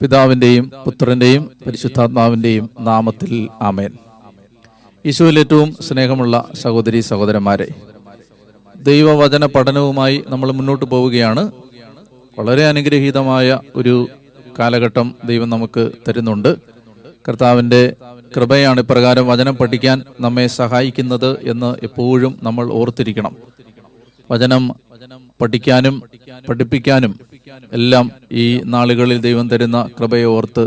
പിതാവിന്റെയും 0.00 0.70
പുത്രന്റെയും 0.84 1.50
പരിശുദ്ധാത്മാവിന്റെയും 1.66 2.70
നാമത്തിൽ 2.80 3.48
ആമേൻ. 3.62 3.92
ഈശോയിൽ 5.04 5.38
ഏറ്റവും 5.38 5.76
സ്നേഹമുള്ള 5.80 6.48
സഹോദരി 6.54 7.00
സഹോദരന്മാരെ 7.00 7.66
ദൈവവചന 8.76 9.46
പഠനവുമായി 9.46 10.24
നമ്മൾ 10.28 10.52
മുന്നോട്ട് 10.52 10.84
പോവുകയാണ്. 10.84 11.52
വളരെ 12.38 12.64
അനുഗ്രഹീതമായ 12.66 13.58
ഒരു 13.76 14.08
കാലഘട്ടം 14.58 15.14
ദൈവം 15.24 15.50
നമുക്ക് 15.50 15.90
തരുന്നുണ്ട്. 16.08 16.56
കർത്താവിന്റെ 17.28 17.82
കൃപയാണ് 18.36 18.80
ഇപ്രകാരം 18.80 19.26
വചനം 19.26 19.56
പഠിക്കാൻ 19.56 20.02
നമ്മെ 20.20 20.46
സഹായിക്കുന്നത് 20.46 21.30
എന്ന് 21.42 21.76
എപ്പോഴും 21.82 22.38
നമ്മൾ 22.42 22.72
ഓർത്തിരിക്കണം. 22.72 23.36
വചനം 24.30 24.64
പഠിക്കാനും 25.40 26.02
പഠിപ്പിക്കാനും 26.48 27.20
എല്ലാം 27.72 28.10
ഈ 28.32 28.60
നാളുകളിൽ 28.64 29.20
ദൈവം 29.20 29.50
തരുന്ന 29.50 29.90
കൃപയെ 30.00 30.24
ഓർത്ത് 30.24 30.64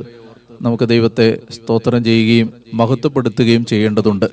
നമുക്ക് 0.62 0.84
ദൈവത്തെ 0.84 1.38
സ്തോത്രം 1.52 2.04
ചെയ്യുകയും 2.04 2.54
മഹത്വപ്പെടുത്തുകയും 2.74 3.66
ചെയ്യേണ്ടതുണ്ട്. 3.66 4.26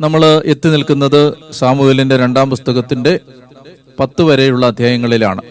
നമ്മൾ 0.00 0.42
എത്തി 0.44 0.68
നിൽക്കുന്നത് 0.68 1.34
സാമുവേലിന്റെ 1.50 2.16
രണ്ടാം 2.16 2.50
പുസ്തകത്തിന്റെ 2.50 3.20
പത്ത് 4.00 4.22
വരെയുള്ള 4.22 4.66
അധ്യായങ്ങളിലാണ്. 4.66 5.42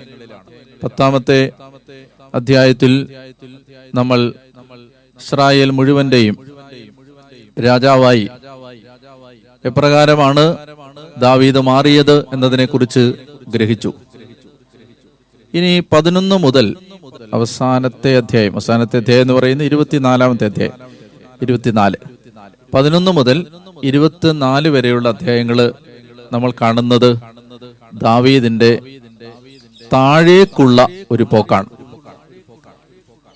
പത്താമത്തെ 0.84 1.52
അധ്യായത്തിൽ 2.36 3.08
നമ്മൾ 3.96 4.34
ഇസ്രായേൽ 5.22 5.70
മുഴുവന്റെയും 5.70 6.38
രാജാവായി. 7.66 8.28
എപ്രകാരമാണ് 9.66 10.46
ദാവീദ് 11.18 11.60
മാറിയത് 11.60 12.20
എന്നതിനെ 12.34 12.66
കുറിച്ച് 12.66 13.14
ഗ്രഹിച്ചു. 13.48 13.94
ഇനി 15.54 15.84
പതിനൊന്ന് 15.92 16.38
മുതൽ 16.38 16.76
അവസാനത്തെ 17.34 18.18
അധ്യായം. 18.18 18.54
അവസാനത്തെ 18.54 18.98
അധ്യായം 18.98 19.22
എന്ന് 19.22 19.34
പറയുന്നത് 19.34 19.68
ഇരുപത്തിനാലാമത്തെ 19.68 20.46
അധ്യായം. 20.46 20.72
ഇരുപത്തിനാല്. 21.42 21.96
പതിനൊന്ന് 22.74 23.12
മുതൽ 23.12 23.46
ഇരുപത്തിനാല് 23.84 24.68
വരെയുള്ള 24.68 25.10
അധ്യായങ്ങൾ 25.10 25.74
നമ്മൾ 26.32 26.52
കാണുന്നത് 26.52 27.18
ദാവീദിന്റെ 27.94 28.80
താഴേക്കുള്ള 29.94 30.88
ഒരു 31.12 31.24
പോക്കാണ്. 31.24 31.66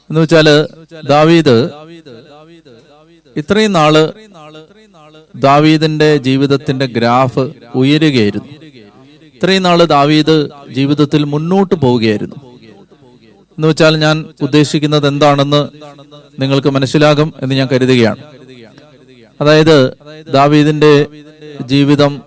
എന്ന് 0.10 0.22
വെച്ചാൽ 0.22 0.68
ദാവീദ് 1.10 1.70
ഇത്രയും 3.36 3.74
നാൾ 3.74 4.14
ദാവീദിന്റെ 5.36 6.18
ജീവിതത്തിന്റെ 6.18 6.86
ഗ്രാഫ് 6.86 7.44
ഉയരുകയായിരുന്നു. 7.76 8.50
ഇത്രയും 9.36 9.64
നാൾ 9.64 9.84
ദാവീദ് 9.84 10.48
ജീവിതത്തിൽ 10.70 11.24
മുന്നോട്ട് 11.24 11.76
പോവുകയായിരുന്നു. 11.76 12.36
എന്ന് 13.58 13.68
വെച്ചാൽ 13.68 13.98
ഞാൻ 13.98 14.26
ഉദ്ദേശിക്കുന്നത് 14.42 15.08
എന്താണെന്ന് 15.08 15.62
നിങ്ങൾക്ക് 16.42 16.68
മനസ്സിലാകും 16.68 17.34
എന്ന് 17.44 17.56
ഞാൻ 17.56 17.68
കരുതുകയാണ്. 17.72 18.24
അതായത് 19.42 19.94
ദാവീദിന്റെ 20.34 21.06
ജീവിതം 21.66 22.22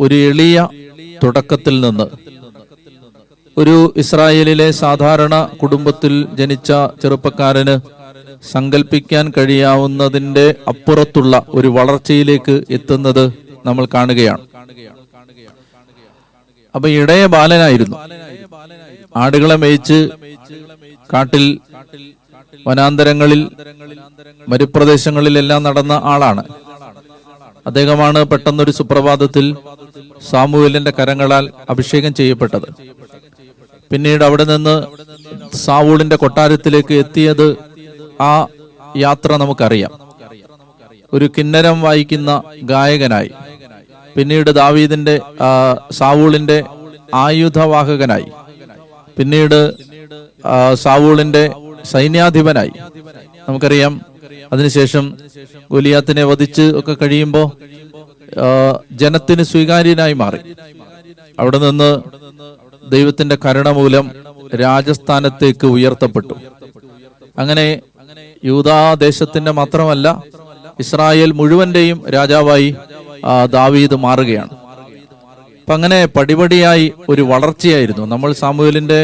ഒരു 0.00 0.14
എളിയ 0.14 0.68
തുടക്കത്തിൽ 1.24 1.80
നിന്ന് 1.80 2.06
ഒരു 3.56 3.94
ഇസ്രായേലിലെ 3.96 4.70
സാധാരണ 4.70 5.48
കുടുംബത്തിൽ 5.62 6.26
ജനിച്ച 6.34 6.72
ചെറുപ്പക്കാരന് 7.02 8.03
സങ്കല്പിക്കാൻ 8.42 9.32
കഴിയാവുന്നതിന്റെ 9.38 10.54
അപ്പുറത്തുള്ള 10.68 11.46
ഒരു 11.48 11.68
വളർച്ചയിലേക്ക് 11.68 12.64
എത്തുന്നത് 12.70 13.32
നമ്മൾ 13.66 13.86
കാണുകയാണ്. 13.94 14.42
അപ്പൊ 16.74 16.88
ഇടയ 16.88 17.26
ബാലനായിരുന്നു. 17.26 17.96
ആടുകളെ 19.16 19.56
മേയിച്ച് 19.56 20.08
കാട്ടിൽ 21.12 21.58
വനാന്തരങ്ങളിൽ 22.66 23.50
മരുപ്രദേശങ്ങളിലെല്ലാം 24.48 25.62
നടന്ന 25.62 25.92
ആളാണ്. 25.92 26.44
അദ്ദേഹമാണ് 27.66 28.24
പെട്ടെന്നൊരു 28.24 28.70
സുപ്രഭാതത്തിൽ 28.70 29.56
സാമുവേലിന്റെ 30.30 30.92
കരങ്ങളാൽ 30.98 31.50
അഭിഷേകം 31.70 32.14
ചെയ്യപ്പെട്ടത്. 32.14 32.68
പിന്നീട് 33.92 34.24
അവിടെ 34.24 34.44
നിന്ന് 34.44 34.74
സാവൂളിന്റെ 35.56 36.16
കൊട്ടാരത്തിലേക്ക് 36.16 36.94
എത്തിയത് 36.94 37.73
ആ 38.24 38.46
യാത്ര 38.96 39.30
നമുക്കറിയാം. 39.36 39.92
ഒരു 41.12 41.26
കിന്നരം 41.38 41.76
വായിക്കുന്ന 41.82 42.30
ഗായകനായി 42.62 43.30
പിന്നീട് 44.16 44.50
ദാവീദിന്റെ 44.50 45.14
സാവൂളിന്റെ 45.90 46.58
ആയുധവാഹകനായി 47.14 48.28
പിന്നീട് 49.16 49.58
സാവൂളിന്റെ 50.74 51.42
സൈന്യാധിപനായി. 51.84 52.72
നമുക്കറിയാം 53.48 53.94
അതിനുശേഷം 54.52 55.04
ഗുലിയാത്തിനെ 55.70 56.24
വധിച്ച് 56.24 56.64
ഒക്കെ 56.78 56.94
കഴിയുമ്പോൾ 56.94 57.46
ജനത്തിന് 58.92 59.42
സ്വീകാര്യനായി 59.42 60.12
മാറി. 60.22 60.40
അവിടെ 61.38 61.58
നിന്ന് 61.58 61.90
ദൈവത്തിന്റെ 62.90 63.36
കരുണ 63.44 63.68
മൂലം 63.70 64.06
രാജസ്ഥാനത്തേക്ക് 64.62 65.66
ഉയർത്തപ്പെട്ടു. 65.66 66.34
അങ്ങനെ 67.38 67.66
യൂതാദേശത്തിന്റെ 68.44 69.50
മാത്രമല്ല 69.50 70.06
ഇസ്രായേൽ 70.80 71.30
മുഴുവന്റെയും 71.32 71.98
രാജാവായി 72.14 72.68
ദാവീദ് 73.56 73.96
മാറുകയാണ്. 74.06 74.54
അപ്പൊ 75.60 75.74
അങ്ങനെ 75.74 75.98
പടിപടിയായി 76.06 76.86
ഒരു 77.08 77.22
വളർച്ചയായിരുന്നു. 77.22 78.04
നമ്മൾ 78.06 78.32
സാമൂഹലിന്റെ 78.42 79.00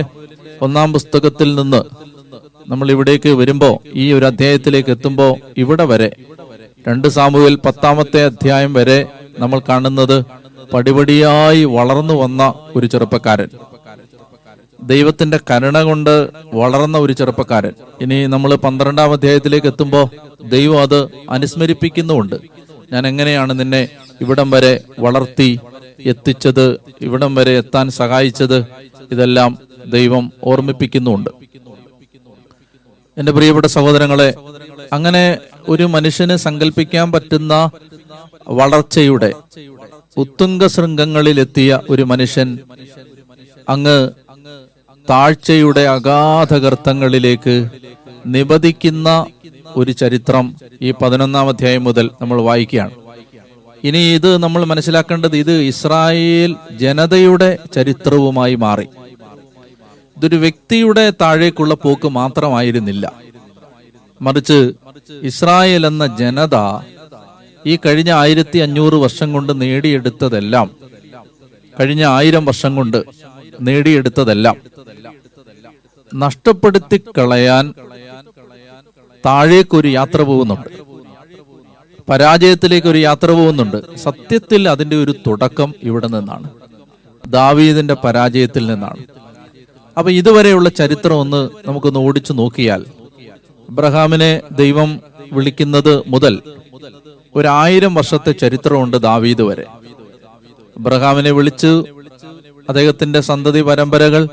ഒന്നാം 0.62 0.88
പുസ്തകത്തിൽ 0.92 1.48
നിന്ന് 1.54 1.80
നമ്മൾ 2.68 2.90
ഇവിടേക്ക് 2.90 3.30
വരുമ്പോ 3.40 3.70
ഈ 4.02 4.12
ഒരു 4.12 4.24
അധ്യായത്തിലേക്ക് 4.24 4.90
എത്തുമ്പോ 4.96 5.28
ഇവിടെ 5.62 5.84
വരെ 5.84 6.10
രണ്ട് 6.88 7.08
സാമുവേൽ 7.08 7.56
പത്താമത്തെ 7.66 8.20
അധ്യായം 8.24 8.72
വരെ 8.74 8.98
നമ്മൾ 9.38 9.58
കാണുന്നത് 9.68 10.16
പടിപടിയായി 10.72 11.62
വളർന്നു 11.76 12.14
വന്ന 12.14 12.42
ഒരു 12.76 12.86
ചെറുപ്പക്കാരൻ. 12.86 13.48
ദൈവത്തിന്റെ 14.82 15.40
കരുണ 15.50 15.82
കൊണ്ട് 15.82 16.30
വളർന്ന 16.54 16.98
ഒരു 16.98 17.12
ചെറുപ്പക്കാരൻ. 17.12 17.72
ഇനി 18.00 18.26
നമ്മൾ 18.26 18.54
പന്ത്രണ്ടാം 18.54 19.12
അധ്യായത്തിലേക്ക് 19.12 19.66
എത്തുമ്പോൾ 19.66 20.06
ദൈവം 20.48 20.82
അത് 20.82 21.06
അനുസ്മരിപ്പിക്കുന്നുമുണ്ട്. 21.30 22.36
ഞാൻ 22.92 23.06
എങ്ങനെയാണ് 23.06 23.60
നിന്നെ 23.60 23.88
ഇവിടം 24.20 24.50
വരെ 24.50 24.80
വളർത്തി 24.98 25.60
എത്തിച്ചത് 26.04 26.80
ഇവിടം 27.00 27.34
വരെ 27.34 27.58
എത്താൻ 27.58 27.90
സഹായിച്ചത്? 27.90 28.64
ഇതെല്ലാം 29.12 29.58
ദൈവം 29.86 30.32
ഓർമ്മിപ്പിക്കുന്നുമുണ്ട്. 30.44 31.30
എന്റെ 33.18 33.32
പ്രിയപ്പെട്ട 33.32 33.66
സഹോദരങ്ങളെ 33.66 34.34
അങ്ങനെ 34.92 35.38
ഒരു 35.68 35.82
മനുഷ്യന് 35.82 36.36
സങ്കല്പിക്കാൻ 36.36 37.12
പറ്റുന്ന 37.12 37.70
വളർച്ചയുടെ 38.48 39.32
ഉത്തുംഗ 40.16 40.66
ശൃംഗങ്ങളിലെത്തിയ 40.66 41.80
ഒരു 41.90 42.02
മനുഷ്യൻ 42.02 42.58
അങ്ങ് 43.68 44.10
താഴ്ചയുടെ 45.08 45.80
അഗാധഗർത്തങ്ങളിലേക്ക് 45.80 47.54
നിബദിക്കുന്ന 48.26 49.08
ഒരു 49.76 49.92
ചരിത്രം 49.92 50.54
ഈ 50.82 50.90
പതിനൊന്നാം 51.02 51.48
അധ്യായം 51.48 51.84
മുതൽ 51.84 52.10
നമ്മൾ 52.20 52.42
വായിക്കുകയാണ്. 52.42 52.94
ഇനി 53.84 53.98
ഇത് 53.98 54.36
നമ്മൾ 54.42 54.64
മനസ്സിലാക്കേണ്ടത് 54.64 55.36
ഇത് 55.36 55.52
ഇസ്രായേൽ 55.52 56.56
ജനതയുടെ 56.72 57.58
ചരിത്രവുമായി 57.74 58.54
മാറി. 58.54 58.88
ഇതൊരു 60.16 60.36
വ്യക്തിയുടെ 60.36 61.12
താഴേക്കുള്ള 61.20 61.74
പോക്ക് 61.74 62.08
മാത്രമായിരുന്നില്ല. 62.08 63.12
മറിച്ച് 64.22 64.72
ഇസ്രായേൽ 65.22 65.86
എന്ന 65.86 66.16
ജനത 66.16 66.56
ഈ 67.66 67.78
കഴിഞ്ഞ 67.84 68.10
ആയിരത്തി 68.10 68.58
അഞ്ഞൂറ് 68.58 68.94
വർഷം 68.94 69.32
കൊണ്ട് 69.32 69.60
നേടിയെടുത്തതെല്ലാം 69.62 70.70
കഴിഞ്ഞ 71.80 72.04
ആയിരം 72.04 72.44
വർഷം 72.44 72.76
കൊണ്ട് 72.76 73.02
നേടിയെടുത്തതെല്ലാം. 73.60 74.56
നഷ്ടപ്പെടുത്തി 76.14 77.00
കളയാൻ 77.18 77.74
താഴേക്കൊരു 79.26 79.88
യാത്ര 79.88 80.22
പോകുന്നുണ്ട്. 80.22 80.68
പരാജയത്തിലേക്ക് 82.08 82.88
ഒരു 82.88 82.98
യാത്ര 82.98 83.30
പോകുന്നുണ്ട്. 83.30 83.96
സത്യത്തിൽ 83.96 84.68
അതിന്റെ 84.68 84.96
ഒരു 85.02 85.14
തുടക്കം 85.26 85.74
ഇവിടെ 85.82 86.06
നിന്നാണ്. 86.06 86.50
ദാവീദിന്റെ 87.26 87.94
പരാജയത്തിൽ 87.94 88.66
നിന്നാണ്. 88.66 89.00
അപ്പൊ 89.98 90.10
ഇതുവരെയുള്ള 90.10 90.68
ചരിത്രം 90.68 91.16
ഒന്ന് 91.16 91.50
നമുക്കൊന്ന് 91.68 92.00
ഓടിച്ചു 92.00 92.32
നോക്കിയാൽ 92.32 92.84
അബ്രഹാമിനെ 93.70 94.42
ദൈവം 94.52 95.00
വിളിക്കുന്നത് 95.32 96.02
മുതൽ 96.06 96.42
ഒരായിരം 97.34 97.94
വർഷത്തെ 97.94 98.32
ചരിത്രമുണ്ട് 98.32 98.96
ദാവീദ് 98.96 99.42
വരെ. 99.42 99.64
അബ്രഹാമിനെ 100.78 101.30
വിളിച്ചു 101.30 101.84
അദ്ദേഹത്തിന്റെ 102.68 103.20
സന്തതി 103.20 103.60
പരമ്പരകൾ 103.62 104.28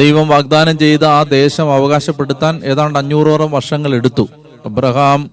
ദൈവം 0.00 0.28
വാഗ്ദാനം 0.28 0.78
ചെയ്ത 0.78 1.04
ആ 1.04 1.22
ദേശം 1.22 1.72
അവകാശപ്പെടുത്താൻ 1.72 2.60
ഏതാണ്ട് 2.64 2.98
അഞ്ഞൂറോളം 2.98 3.50
വർഷങ്ങൾ 3.50 3.94
എടുത്തു. 3.94 4.28
അബ്രഹാം 4.66 5.30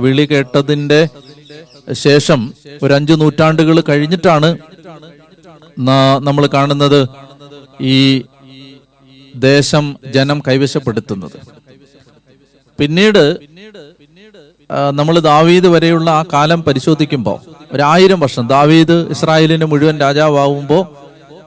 വിളി 0.00 0.24
കേട്ടതിന്റെ 0.30 1.08
ശേഷം 1.92 2.40
ഒരു 2.82 2.94
അഞ്ചു 2.94 3.12
നൂറ്റാണ്ടുകൾ 3.12 3.80
കഴിഞ്ഞിട്ടാണ് 3.88 4.48
നമ്മൾ 6.28 6.46
കാണുന്നത് 6.46 7.00
ഈ 7.80 8.22
ദേശം 9.34 9.96
ജനം 10.14 10.42
കൈവശപ്പെടുത്തുന്നത്. 10.48 11.36
പിന്നീട് 12.80 13.24
നമ്മൾ 14.90 15.18
ദാവീദ് 15.20 15.66
വരെയുള്ള 15.66 16.10
ആ 16.10 16.24
കാലം 16.32 16.62
പരിശോധിക്കുമ്പോൾ 16.62 17.38
ഒരായിരം 17.72 18.20
വർഷം 18.20 18.48
ദാവീദ് 18.48 18.96
ഇസ്രായേലിന് 19.10 19.64
മുഴുവൻ 19.64 19.98
രാജാവാകുമ്പോൾ 20.00 20.82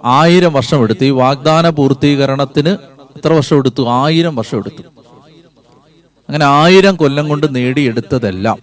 ആയിരം 0.05 0.53
വർഷം 0.53 0.83
എടുത്തു. 0.83 1.05
ഈ 1.05 1.09
വാഗ്ദാന 1.09 1.69
പൂർത്തീകരണത്തിന് 1.69 2.69
എത്ര 3.15 3.33
വർഷം 3.33 3.57
എടുത്തു? 3.57 3.87
ആയിരം 3.87 4.35
വർഷം 4.35 4.57
എടുത്തു. 4.57 4.81
അങ്ങനെ 6.29 6.45
ആയിരം 6.45 6.95
കൊല്ലം 6.95 7.29
കൊണ്ട് 7.29 7.55
നേടിയെടുത്തതെല്ലാം. 7.55 8.59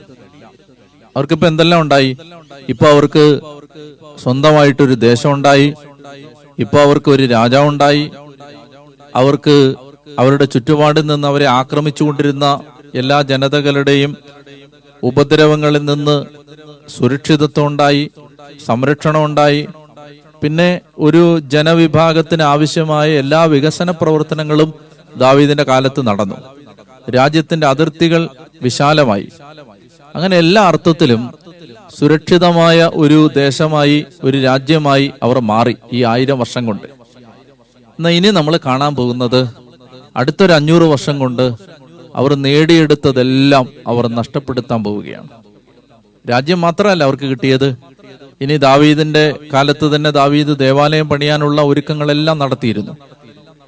അവർക്കിപ്പോ 1.16 1.46
എന്തെല്ലാം 1.46 1.80
ഉണ്ടായി? 1.80 2.16
ഇപ്പൊ 2.68 2.86
അവർക്ക് 2.86 3.40
സ്വന്തമായിട്ടൊരു 4.22 4.94
ദേശം 4.94 5.32
ഉണ്ടായി 5.32 5.74
ഇപ്പൊ 6.58 6.78
അവർക്ക് 6.78 7.10
ഒരു 7.10 7.26
രാജാവുണ്ടായി. 7.26 8.10
അവർക്ക് 9.14 9.74
അവരുടെ 10.18 10.44
ചുറ്റുപാടിൽ 10.44 11.06
നിന്ന് 11.06 11.28
അവരെ 11.28 11.46
ആക്രമിച്ചുകൊണ്ടിരുന്ന 11.46 12.60
എല്ലാ 12.94 13.22
ജനതകളുടെയും 13.22 14.16
ഉപദ്രവങ്ങളിൽ 15.02 15.84
നിന്ന് 15.84 16.24
സുരക്ഷിതത്വം 16.88 17.66
ഉണ്ടായി 17.66 18.10
സംരക്ഷണം 18.66 19.24
ഉണ്ടായി. 19.24 19.66
പിന്നെ 20.42 20.80
ഒരു 20.98 21.40
ജനവിഭാഗത്തിന് 21.40 22.42
ആവശ്യമായ 22.42 23.10
എല്ലാ 23.10 23.44
വികസന 23.44 23.90
പ്രവർത്തനങ്ങളും 23.90 24.74
ദാവീദിന്റെ 25.16 25.62
കാലത്ത് 25.62 26.06
നടന്നു. 26.06 26.34
രാജ്യത്തിന്റെ 27.10 27.66
അതിർത്തികൾ 27.66 28.28
വിശാലമായി. 28.62 29.28
അങ്ങനെ 30.14 30.38
എല്ലാ 30.38 30.62
അർത്ഥത്തിലും 30.62 31.34
സുരക്ഷിതമായ 31.98 32.90
ഒരു 32.94 33.30
ദേശമായി 33.36 34.06
ഒരു 34.24 34.40
രാജ്യമായി 34.40 35.12
അവർ 35.22 35.38
മാറി 35.38 35.76
ഈ 35.92 36.04
ആയിരം 36.04 36.38
വർഷം 36.38 36.66
കൊണ്ട്. 36.66 36.86
എന്നാൽ 37.86 38.10
ഇനി 38.10 38.30
നമ്മൾ 38.30 38.58
കാണാൻ 38.66 38.94
പോകുന്നത് 38.94 39.48
അടുത്തൊരു 40.16 40.52
അഞ്ഞൂറ് 40.52 40.82
വർഷം 40.82 41.18
കൊണ്ട് 41.18 41.52
അവർ 42.14 42.34
നേടിയെടുത്തതെല്ലാം 42.34 43.68
അവർ 43.86 44.06
നഷ്ടപ്പെടുത്താൻ 44.06 44.84
പോവുകയാണ്. 44.84 45.28
രാജ്യം 46.30 46.60
മാത്രമല്ല 46.60 47.04
അവർക്ക് 47.04 47.22
കിട്ടിയത് 47.22 47.76
ഇനി 48.42 48.56
ദാവീദിന്റെ 48.66 49.24
കാലത്ത് 49.52 49.86
തന്നെ 49.94 50.10
ദാവീദ് 50.10 50.52
ദേവാലയം 50.64 51.06
പണിയാനുള്ള 51.08 51.60
ഒരുക്കങ്ങളെല്ലാം 51.70 52.36
നടത്തിയിരുന്നു. 52.42 52.94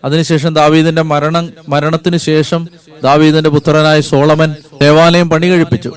അതിനുശേഷം 0.04 0.50
ദാവീദിന്റെ 0.60 1.02
മരണം 1.12 1.44
മരണത്തിന് 1.68 2.18
ശേഷം 2.30 2.62
ദാവീദിന്റെ 3.06 3.50
പുത്രനായ 3.56 4.00
സോളമൻ 4.10 4.50
ദേവാലയം 4.82 5.28
പണി 5.32 5.46
കഴിപ്പിച്ചു. 5.52 5.90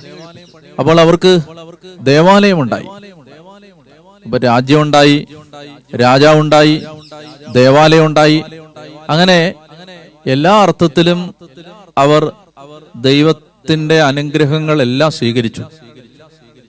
അപ്പോൾ 0.80 0.98
അവർക്ക് 1.06 1.34
ദേവാലയം 2.12 2.60
ഉണ്ടായി 2.64 2.88
അപ്പൊ 4.26 4.38
രാജ്യം 4.50 4.82
ഉണ്ടായി 4.82 5.18
രാജാവുണ്ടായി 6.04 6.76
ദേവാലയം 7.58 8.06
ഉണ്ടായി 8.06 8.40
അങ്ങനെ 9.10 9.40
എല്ലാ 10.34 10.54
അർത്ഥത്തിലും 10.64 11.20
അവർ 12.04 12.22
ദൈവത്തിന്റെ 13.08 13.98
അനുഗ്രഹങ്ങളെല്ലാം 14.02 15.12
സ്വീകരിച്ചു. 15.12 15.64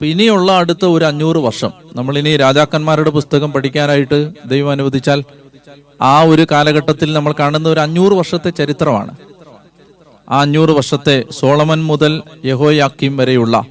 ഇനിയുള്ള 0.05 0.51
അടുത്ത 0.51 0.85
ഒരു 0.85 1.05
അഞ്ഞൂറ് 1.05 1.37
വർഷം 1.37 1.71
നമ്മൾ 1.95 2.17
ഇനി 2.17 2.37
രാജാക്കന്മാരുടെ 2.37 3.09
പുസ്തകം 3.09 3.51
പഠിക്കാനായിട്ട് 3.51 4.31
ദൈവം 4.45 4.71
അനുവദിച്ചാൽ 4.71 5.23
ആ 6.01 6.23
ഒരു 6.23 6.47
കാലഘട്ടത്തിൽ 6.51 7.13
നമ്മൾ 7.13 7.33
കാണുന്ന 7.39 7.69
ഒരു 7.69 7.79
അഞ്ഞൂറ് 7.79 8.13
വർഷത്തെ 8.13 8.49
ചരിത്രമാണ്. 8.49 9.15
ആ 10.29 10.41
അഞ്ഞൂറ് 10.41 10.69
വർഷത്തെ 10.69 11.25
സോളമൻ 11.31 11.83
മുതൽ 11.83 12.21
യഹോയാക്കിം 12.45 13.17
വരെയുള്ള 13.17 13.63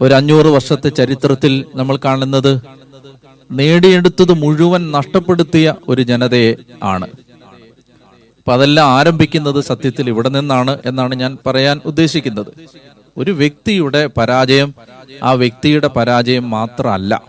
ഒരു 0.00 0.14
അഞ്ഞൂറ് 0.14 0.46
വർഷത്തെ 0.46 0.88
ചരിത്രത്തിൽ 0.88 1.64
നമ്മൾ 1.74 1.98
കാണുന്നത് 2.04 2.60
നേടിയെടുത്തത് 3.50 4.32
മുഴുവൻ 4.32 4.92
നഷ്ടപ്പെടുത്തിയ 4.92 5.74
ഒരു 5.88 6.02
ജനതയെ 6.02 6.56
ആണ്. 6.82 7.06
അപ്പൊ 8.38 8.52
അതെല്ലാം 8.52 8.88
ആരംഭിക്കുന്നത് 8.88 9.60
സത്യത്തിൽ 9.60 10.08
ഇവിടെ 10.08 10.28
നിന്നാണ് 10.28 10.78
എന്നാണ് 10.86 11.14
ഞാൻ 11.14 11.38
പറയാൻ 11.46 11.80
ഉദ്ദേശിക്കുന്നത്. 11.86 12.52
ഒരു 13.18 13.30
വ്യക്തിയുടെ 13.30 14.06
പരാജയം 14.06 14.74
ആ 15.22 15.32
വ്യക്തിയുടെ 15.32 15.88
പരാജയം 15.88 16.50
മാത്രമല്ല. 16.50 17.22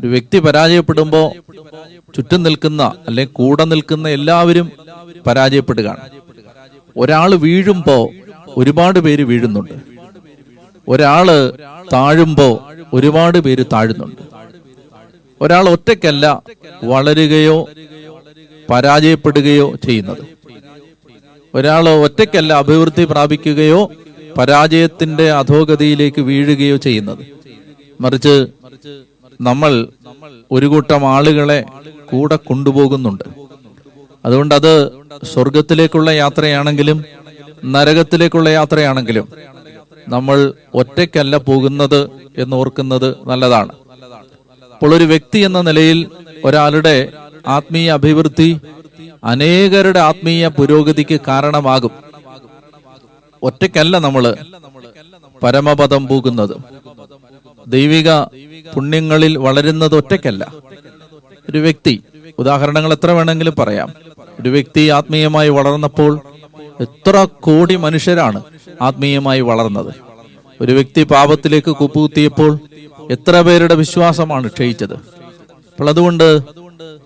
ഒരു 0.00 0.06
വ്യക്തി 0.06 0.38
പരാജയപ്പെടുമ്പോൾ 0.38 1.32
ചുറ്റും 2.16 2.42
നിൽക്കുന്ന 2.42 2.82
അല്ലെങ്കിൽ 2.82 3.34
കൂടെ 3.34 3.64
നിൽക്കുന്ന 3.64 4.08
എല്ലാവരും 4.08 4.72
പരാജയപ്പെടുകയാണ്. 5.26 5.96
ഒരാൾ 6.96 7.34
വീഴുമ്പോ 7.34 8.10
ഒരുപാട് 8.56 8.98
പേര് 8.98 9.22
വീഴുന്നുണ്ട്. 9.22 9.72
ഒരാൾ 10.88 11.26
താഴുമ്പോ 11.92 12.68
ഒരുപാട് 12.92 13.38
പേര് 13.38 13.64
താഴുന്നുണ്ട്. 13.72 14.22
ഒരാൾ 15.40 15.68
ഒറ്റയ്ക്കല്ല 15.68 16.42
വളരുകയോ 16.84 17.68
പരാജയപ്പെടുകയോ 18.70 19.74
ചെയ്യുന്നത്. 19.74 20.24
ഒരാൾ 21.54 21.88
ഒറ്റയ്ക്കല്ല 21.88 22.52
അഭിവൃദ്ധി 22.52 23.04
പ്രാപിക്കുകയോ 23.04 23.92
പരാജയത്തിന്റെ 24.38 25.32
അധോഗതിയിലേക്ക് 25.32 26.20
വീഴുകയോ 26.20 26.76
ചെയ്യുന്നത്. 26.76 27.22
മറിച്ച് 28.00 28.34
നമ്മൾ 29.40 29.72
ഒരു 30.50 30.66
കൂട്ടം 30.66 31.02
ആളുകളെ 31.14 31.64
കൂടെ 32.10 32.36
കൊണ്ടുപോകുന്നുണ്ട്. 32.36 33.24
അതുകൊണ്ട് 34.24 34.54
അത് 34.54 34.92
സ്വർഗത്തിലേക്കുള്ള 35.24 36.10
യാത്രയാണെങ്കിലും 36.10 37.04
നരകത്തിലേക്കുള്ള 37.64 38.48
യാത്രയാണെങ്കിലും 38.48 39.28
നമ്മൾ 40.08 40.38
ഒറ്റയ്ക്കല്ല 40.74 41.36
പോകുന്നത് 41.36 42.00
എന്ന് 42.38 42.56
ഓർക്കുന്നത് 42.56 43.16
നല്ലതാണ്. 43.26 43.72
അപ്പോൾ 44.74 44.94
ഒരു 44.94 45.04
വ്യക്തി 45.04 45.38
എന്ന 45.38 45.60
നിലയിൽ 45.60 46.06
ഒരാളുടെ 46.44 47.08
ആത്മീയ 47.46 47.90
അഭിവൃദ്ധി 47.92 48.60
അനേകരുടെ 49.24 50.00
ആത്മീയ 50.00 50.48
പുരോഗതിക്ക് 50.48 51.20
കാരണമാകും. 51.28 51.90
ഒറ്റയ്ക്കല്ല 53.42 53.98
നമ്മൾ 53.98 54.24
പരമപദം 55.42 56.02
പോകുന്നത് 56.08 56.54
ദൈവിക 57.68 58.10
പുണ്യങ്ങളിൽ 58.74 59.38
വളരുന്നത് 59.38 59.94
ഒറ്റയ്ക്കല്ല. 59.94 60.52
ഒരു 61.50 61.58
വ്യക്തി 61.58 61.94
ഉദാഹരണങ്ങൾ 62.38 62.92
എത്ര 62.92 63.10
വേണമെങ്കിലും 63.10 63.54
പറയാം. 63.58 63.88
ഒരു 64.40 64.48
വ്യക്തി 64.48 64.88
ആത്മീയമായി 64.88 65.48
വളർന്നപ്പോൾ 65.48 66.12
എത്ര 66.80 67.26
കോടി 67.46 67.76
മനുഷ്യരാണ് 67.76 68.42
ആത്മീയമായി 68.82 69.40
വളർന്നത്. 69.40 69.92
ഒരു 70.60 70.72
വ്യക്തി 70.72 71.02
പാപത്തിലേക്ക് 71.02 71.72
കുപ്പുകുത്തിയപ്പോൾ 71.80 72.58
എത്ര 73.10 73.40
പേരുടെ 73.40 73.74
വിശ്വാസമാണ് 73.74 74.48
ക്ഷയിച്ചത്. 74.48 74.94
അപ്പോൾ 75.72 75.88
അതുകൊണ്ട് 75.90 76.26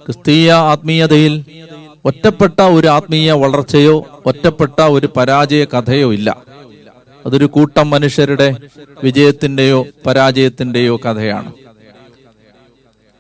ക്രിസ്തീയ 0.06 0.52
ആത്മീയതയിൽ 0.52 1.44
ഒറ്റപ്പെട്ട 2.06 2.60
ഒരു 2.60 2.86
ആത്മീയ 2.86 3.32
വളർച്ചയോ 3.32 4.06
ഒറ്റപ്പെട്ട 4.26 4.80
ഒരു 4.80 5.08
പരാജയ 5.16 5.64
കഥയോ 5.64 6.12
ഇല്ല. 6.12 6.36
അതൊരു 7.26 7.44
കൂട്ടം 7.44 7.90
മനുഷ്യരുടെ 7.90 8.56
വിജയത്തിന്റെയോ 9.04 9.86
പരാജയത്തിന്റെയോ 10.06 10.96
കഥയാണ്. 10.96 11.52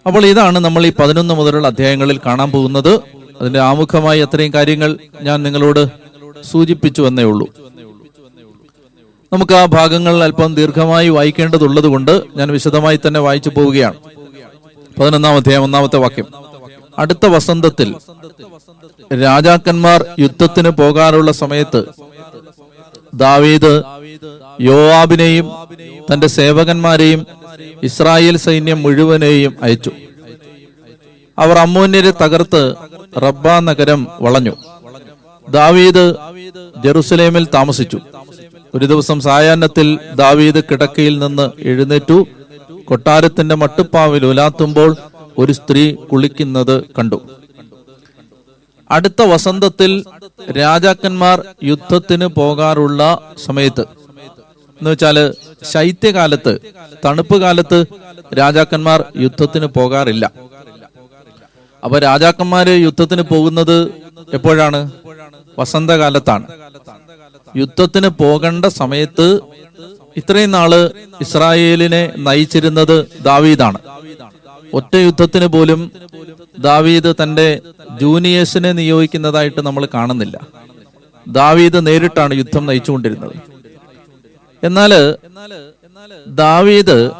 അപ്പോൾ 0.06 0.26
ഇതാണ് 0.26 0.58
നമ്മൾ 0.58 0.86
ഈ 0.86 0.92
പതിനൊന്ന് 0.98 1.34
മുതലുള്ള 1.34 1.66
അധ്യായങ്ങളിൽ 1.66 2.20
കാണാൻ 2.26 2.50
പോകുന്നത്. 2.50 3.00
അതിന്റെ 3.40 3.60
ആമുഖമായി 3.60 4.20
അത്രയും 4.20 4.52
കാര്യങ്ങൾ 4.52 4.98
ഞാൻ 5.22 5.42
നിങ്ങളോട് 5.42 5.86
സൂചിപ്പിച്ചു 6.42 7.02
എന്നേ 7.02 7.22
ഉള്ളൂ. 7.22 7.48
നമുക്ക് 9.32 9.52
ആ 9.52 9.64
ഭാഗങ്ങൾ 9.64 10.24
അല്പം 10.24 10.54
ദീർഘമായി 10.54 11.08
വായിക്കേണ്ടതുള്ളത് 11.08 11.84
കൊണ്ട് 11.84 12.22
ഞാൻ 12.36 12.50
വിശദമായി 12.50 13.00
തന്നെ 13.06 13.20
വായിച്ചു 13.20 13.48
പോവുകയാണ്. 13.48 13.94
പതിനൊന്നാം 15.00 15.34
അധ്യായം 15.34 15.62
ഒന്നാമത്തെ 15.62 15.96
വാക്യം. 15.96 16.45
അടുത്ത 16.98 17.26
വസന്തത്തിൽ 17.26 17.94
രാജാക്കന്മാർ 19.22 20.04
യുദ്ധത്തിന് 20.18 20.68
പോകാനുള്ള 20.68 21.32
സമയത്ത് 21.32 21.84
ദാവീദ് 23.14 23.82
യോവാബിനെയും 24.60 25.46
തന്റെ 26.12 26.26
സേവകന്മാരെയും 26.26 27.26
ഇസ്രായേൽ 27.82 28.36
സൈന്യം 28.36 28.82
മുഴുവനെയും 28.82 29.56
അയച്ചു. 29.62 29.90
അവർ 31.38 31.58
അമ്മൂന്യരെ 31.58 32.10
തകർത്ത് 32.10 32.74
റബ്ബ 33.22 33.48
നഗരം 33.48 34.06
വളഞ്ഞു. 34.20 34.54
ദാവീദ് 35.48 36.14
ജെറുസലേമിൽ 36.84 37.46
താമസിച്ചു. 37.54 37.98
ഒരു 38.74 38.86
ദിവസം 38.86 39.20
സായാഹ്നത്തിൽ 39.20 39.98
ദാവീദ് 40.14 40.62
കിടക്കയിൽ 40.70 41.18
നിന്ന് 41.18 41.50
എഴുന്നേറ്റു. 41.58 42.26
കൊട്ടാരത്തിന്റെ 42.84 43.54
മട്ടുപ്പാവിൽ 43.54 44.26
ഉലാത്തുമ്പോൾ 44.26 44.96
ഒരു 45.38 45.52
സ്ത്രീ 45.52 45.94
കുളിക്കുന്നത് 46.12 46.76
കണ്ടു. 46.98 47.18
അടുത്ത 48.90 49.22
വസന്തത്തിൽ 49.22 49.92
രാജാക്കന്മാർ 50.58 51.44
യുദ്ധത്തിന് 51.70 52.26
പോകാറുള്ള 52.38 53.02
സമയത്ത്. 53.46 53.84
എന്ന് 54.78 54.90
വെച്ചാൽ 54.90 55.16
ശൈത്യകാലത്ത് 55.72 56.52
തണുപ്പ് 57.04 57.36
കാലത്ത് 57.40 57.78
രാജാക്കന്മാർ 58.38 59.04
യുദ്ധത്തിന് 59.16 59.66
പോകാറില്ല. 59.66 60.24
അപ്പൊ 61.84 61.98
രാജാക്കന്മാര് 61.98 62.74
യുദ്ധത്തിന് 62.86 63.22
പോകുന്നത് 63.22 63.78
എപ്പോഴാണ്? 64.32 64.80
വസന്തകാലത്താണ്. 65.58 66.46
യുദ്ധത്തിന് 67.56 68.08
പോകേണ്ട 68.08 68.64
സമയത്ത് 68.66 69.40
ഇത്രയും 70.16 70.50
നാൾ 70.50 70.72
ഇസ്രായേലിനെ 71.20 72.12
നയിച്ചിരുന്നത് 72.16 72.96
ദാവീദാണ്. 73.20 73.78
ഒറ്റ 74.74 74.96
യുദ്ധത്തിന് 74.96 75.46
പോലും 75.46 75.90
ദാവീദ് 76.58 77.14
തന്റെ 77.22 77.60
ജൂനിയേഴ്സിനെ 78.00 78.72
നിയോഗിക്കുന്നതായിട്ട് 78.72 79.60
നമ്മൾ 79.60 79.88
കാണുന്നില്ല. 79.94 80.48
ദാവീദ് 81.28 81.86
നേരിട്ടാണ് 81.86 82.34
യുദ്ധം 82.34 82.66
നയിച്ചുകൊണ്ടിരുന്നത്. 82.66 83.36
എന്നാൽ 84.64 85.16
ദാവീദ് 86.26 87.10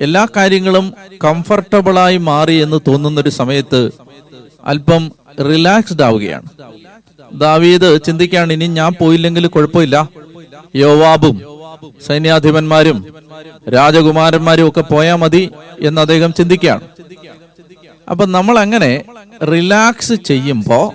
എല്ലാ 0.00 0.26
കാര്യങ്ങളും 0.36 0.92
കംഫർട്ടബിളായി 1.24 2.16
മാറി 2.16 2.54
എന്ന് 2.54 2.78
തോന്നുന്ന 2.88 3.20
ഒരു 3.20 3.28
സമയത്ത് 3.28 3.90
അല്പം 4.64 5.12
റിലാക്സ്ഡ് 5.40 6.02
ആവുകയാണ്. 6.02 6.48
ദാവീദ് 7.32 8.04
ചിന്തിക്കുകയാണ് 8.04 8.52
ഇനി 8.52 8.66
ഞാൻ 8.66 8.92
പോയില്ലെങ്കിൽ 9.00 9.46
കുഴപ്പമില്ല. 9.46 10.08
യോവാബും 10.76 11.57
സൈന്യാധിപന്മാരും 12.06 13.06
രാജകുമാരന്മാരും 13.74 14.68
ഒക്കെ 14.68 14.80
പോയാൽ 14.80 15.14
മതി 15.14 15.50
എന്ന് 15.80 16.00
അദ്ദേഹം 16.00 16.34
ചിന്തിക്കുകയാണ്. 16.34 16.80
അപ്പൊ 18.10 18.24
നമ്മൾ 18.26 18.58
അങ്ങനെ 18.58 19.04
റിലാക്സ് 19.44 20.14
ചെയ്യുമ്പോ 20.14 20.94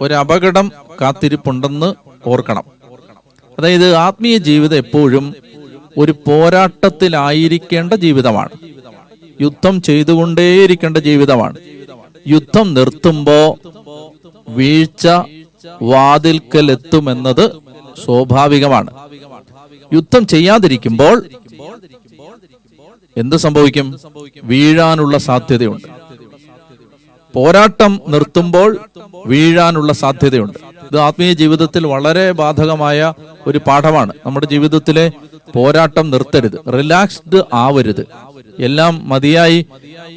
ഒരു 0.00 0.14
അപകടം 0.14 0.72
കാത്തിരിപ്പുണ്ടെന്ന് 1.00 1.94
ഓർക്കണം. 2.26 2.64
അതായത് 3.58 3.94
ആത്മീയ 3.94 4.36
ജീവിതം 4.36 4.76
എപ്പോഴും 4.76 5.34
ഒരു 5.98 6.12
പോരാട്ടത്തിലായിരിക്കേണ്ട 6.12 7.92
ജീവിതമാണ്. 7.92 8.50
യുദ്ധം 9.40 9.82
ചെയ്തുകൊണ്ടേയിരിക്കേണ്ട 9.82 10.96
ജീവിതമാണ്. 10.96 11.56
യുദ്ധം 12.28 12.74
നിർത്തുമ്പോ 12.74 13.58
വീഴ്ച 14.48 15.08
വാതിൽക്കൽ 15.82 16.70
എത്തുമെന്നത് 16.70 17.50
സ്വാഭാവികമാണ്. 18.04 18.90
യുദ്ധം 19.92 20.26
ചെയ്യാതിരിക്കുമ്പോൾ 20.26 21.26
എന്ത് 23.16 23.36
സംഭവിക്കും? 23.36 24.00
വീഴാനുള്ള 24.44 25.18
സാധ്യതയുണ്ട്. 25.18 25.88
പോരാട്ടം 27.34 28.00
നിർത്തുമ്പോൾ 28.08 28.78
വീഴാനുള്ള 29.26 29.92
സാധ്യതയുണ്ട്. 29.92 30.58
ഇത് 30.92 30.98
ആത്മീയ 30.98 31.32
ജീവിതത്തിൽ 31.32 31.86
വളരെ 31.86 32.32
ബാധകമായ 32.32 33.12
ഒരു 33.46 33.58
പാഠമാണ്. 33.58 34.12
നമ്മുടെ 34.26 34.46
ജീവിതത്തിലെ 34.46 35.12
പോരാട്ടം 35.54 36.10
നിർത്തരുത്. 36.10 36.72
റിലാക്സ്ഡ് 36.72 37.42
ആവരുത്. 37.52 38.06
എല്ലാം 38.58 39.08
മതിയായി. 39.08 39.66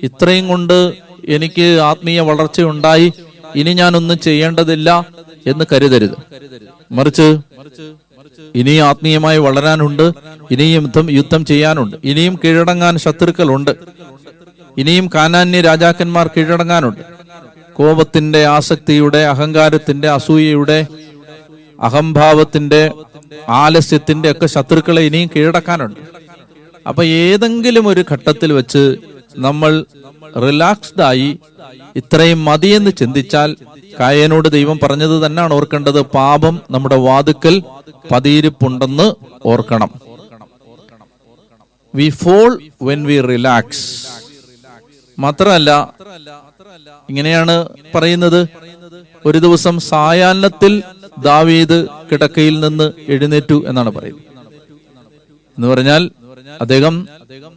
ഇത്രയും 0.03 0.47
കൊണ്ട് 0.47 0.93
എനിക്ക് 1.25 1.79
ആത്മീയ 1.79 2.19
വളർച്ചയുണ്ടായി. 2.19 3.13
ഇനി 3.55 3.73
ഞാനൊന്നും 3.73 4.19
ചെയ്യേണ്ടതില്ല 4.19 5.07
എന്ന് 5.47 5.65
കരുതരുത്. 5.71 6.15
മറിച്ച് 6.91 7.39
ഇനിയും 8.55 8.85
ആത്മീയമായി 8.85 9.37
വളരാനുണ്ട്. 9.37 10.11
ഇനിയും 10.51 10.83
യുദ്ധം 10.83 11.11
യുദ്ധം 11.11 11.45
ചെയ്യാനുണ്ട്. 11.45 11.95
ഇനിയും 12.03 12.39
കീഴടങ്ങാൻ 12.43 12.97
ശത്രുക്കളുണ്ട്. 12.97 13.71
ഇനിയും 14.77 15.09
കാനാന്യ 15.15 15.61
രാജാക്കന്മാർ 15.61 16.27
കീഴടങ്ങാനുണ്ട്. 16.27 17.01
കോപത്തിന്റെ 17.73 18.45
ആസക്തിയുടെ 18.45 19.17
അഹങ്കാരത്തിന്റെ 19.17 20.09
അസൂയയുടെ 20.09 20.85
അഹംഭാവത്തിന്റെ 21.81 22.91
ആലസ്യത്തിന്റെ 23.49 24.31
ഒക്കെ 24.31 24.45
ശത്രുക്കളെ 24.45 25.01
ഇനിയും 25.01 25.29
കീഴടക്കാനുണ്ട്. 25.35 25.99
അപ്പൊ 26.87 27.03
ഏതെങ്കിലും 27.03 27.87
ഒരു 27.87 28.05
ഘട്ടത്തിൽ 28.11 28.53
വെച്ച് 28.53 28.95
നമ്മൾ 29.37 29.85
റിലാക്സ്ഡ് 30.37 31.01
ആയി 31.01 31.39
ഇത്രയും 31.95 32.45
മതിയെന്ന് 32.45 32.91
ചിന്തിച്ചാൽ 32.91 33.55
കായനോട് 33.99 34.49
ദൈവം 34.49 34.79
പറഞ്ഞത് 34.83 35.25
തന്നെയാണ് 35.25 35.53
ഓർക്കേണ്ടത്. 35.53 36.01
പാപം 36.01 36.61
നമ്മുടെ 36.71 36.95
വാതുക്കൽ 36.95 37.63
പതിയിരിപ്പുണ്ടെന്ന് 38.11 39.13
ഓർക്കണം. 39.45 39.89
We 41.95 42.09
fall 42.09 42.61
when 42.81 43.05
we 43.05 43.21
relax 43.21 44.07
മാത്രമല്ല 45.19 45.95
ഇങ്ങനെയാണ് 47.09 47.67
പറയുന്നത്. 47.95 48.47
ഒരു 49.25 49.37
ദിവസം 49.37 49.79
സായാഹ്നത്തിൽ 49.79 50.83
ദാവീദ് 51.19 51.87
കിടക്കയിൽ 52.11 52.59
നിന്ന് 52.59 52.91
എഴുന്നേറ്റു 53.07 53.63
എന്നാണ് 53.67 53.89
പറയുന്നത്. 53.89 54.23
എന്ന് 55.57 55.67
പറഞ്ഞാൽ 55.67 56.11
അദ്ദേഹം 56.61 57.07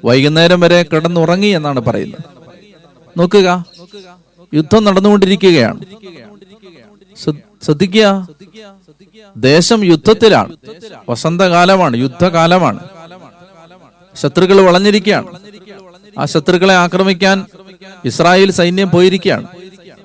വൈകുന്നേരം 0.04 0.60
വരെ 0.60 0.82
കിടന്നുറങ്ങി 0.82 1.46
എന്നാണ് 1.46 1.80
പറയുന്നത്. 1.80 2.20
നോക്കുക. 3.18 3.64
യുദ്ധം 4.54 4.84
നടന്നുകൊണ്ടിരിക്കുകയാണ്. 4.84 5.80
ശ്രദ്ധ- 7.22 7.64
ശ്രദ്ധിക്കുക. 7.64 8.28
ദേശം 9.36 9.84
യുദ്ധത്തിലാണ്. 9.84 10.56
വസന്തകാലമാണ്. 11.08 11.96
യുദ്ധകാലമാണ്. 11.96 12.80
ശത്രുക്കൾ 14.16 14.60
വളഞ്ഞിരിക്കുകയാണ്. 14.60 15.26
ആ 16.18 16.24
ശത്രുക്കളെ 16.24 16.74
ആക്രമിക്കാൻ 16.74 17.46
ഇസ്രായേൽ 18.04 18.50
സൈന്യം 18.50 18.90
പോയിരിക്കുകയാണ്. 18.90 19.46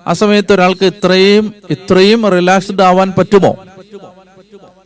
ആ 0.07 0.13
സമയത്ത് 0.13 0.53
ഒരാൾക്ക് 0.53 0.85
ഇത്രയും 0.85 1.53
ഇത്രയും 1.69 2.29
റിലാക്സ്ഡ് 2.29 2.81
ആവാൻ 2.81 3.13
പറ്റുമോ? 3.17 3.57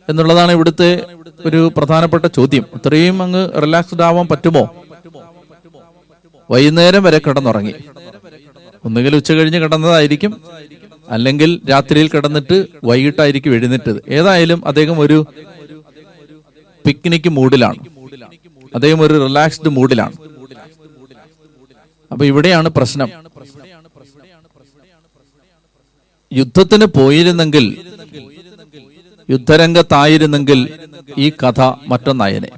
എന്നുള്ളതാണ് 0.08 0.52
ഇവിടുത്തെ 0.52 1.04
ഒരു 1.46 1.72
പ്രധാനപ്പെട്ട 1.76 2.26
ചോദ്യം. 2.26 2.64
ഇത്രയും 2.74 3.22
അങ്ങ് 3.22 3.62
റിലാക്സ്ഡ് 3.62 4.02
ആവാൻ 4.02 4.28
പറ്റുമോ? 4.28 4.62
വൈകുന്നേരം 6.50 7.02
വരെ 7.02 7.18
കിടന്നുറങ്ങി. 7.18 7.74
ഒന്നുകിൽ 8.84 9.16
ഉച്ച 9.16 9.32
കഴിഞ്ഞ് 9.32 9.58
കിടന്നതായിരിക്കും. 9.58 10.32
അല്ലെങ്കിൽ 11.10 11.60
രാത്രിയിൽ 11.70 12.08
കിടന്നിട്ട് 12.08 12.66
വൈകിട്ടായിരിക്കും 12.84 13.54
എഴുന്നേറ്റത്. 13.54 14.02
ഏതായാലും 14.08 14.66
അദ്ദേഹം 14.66 15.00
ഒരു 15.00 15.26
പിക്നിക് 16.86 17.28
മൂഡിലാണ് 17.28 17.78
അദ്ദേഹം 18.74 19.00
ഒരു 19.02 19.14
റിലാക്സ്ഡ് 19.26 19.68
മൂഡിലാണ് 19.68 20.16
അപ്പൊ 22.12 22.24
ഇവിടെയാണ് 22.26 22.68
പ്രശ്നം. 22.68 23.08
യുദ്ധത്തിന് 26.32 26.84
പോയിരുന്നെങ്കിൽ 26.84 27.66
യുദ്ധരംഗത്തായിരുന്നെങ്കിൽ 29.30 30.78
ഈ 31.18 31.30
കഥ 31.30 31.60
മറ്റൊന്നായനെ. 31.88 32.48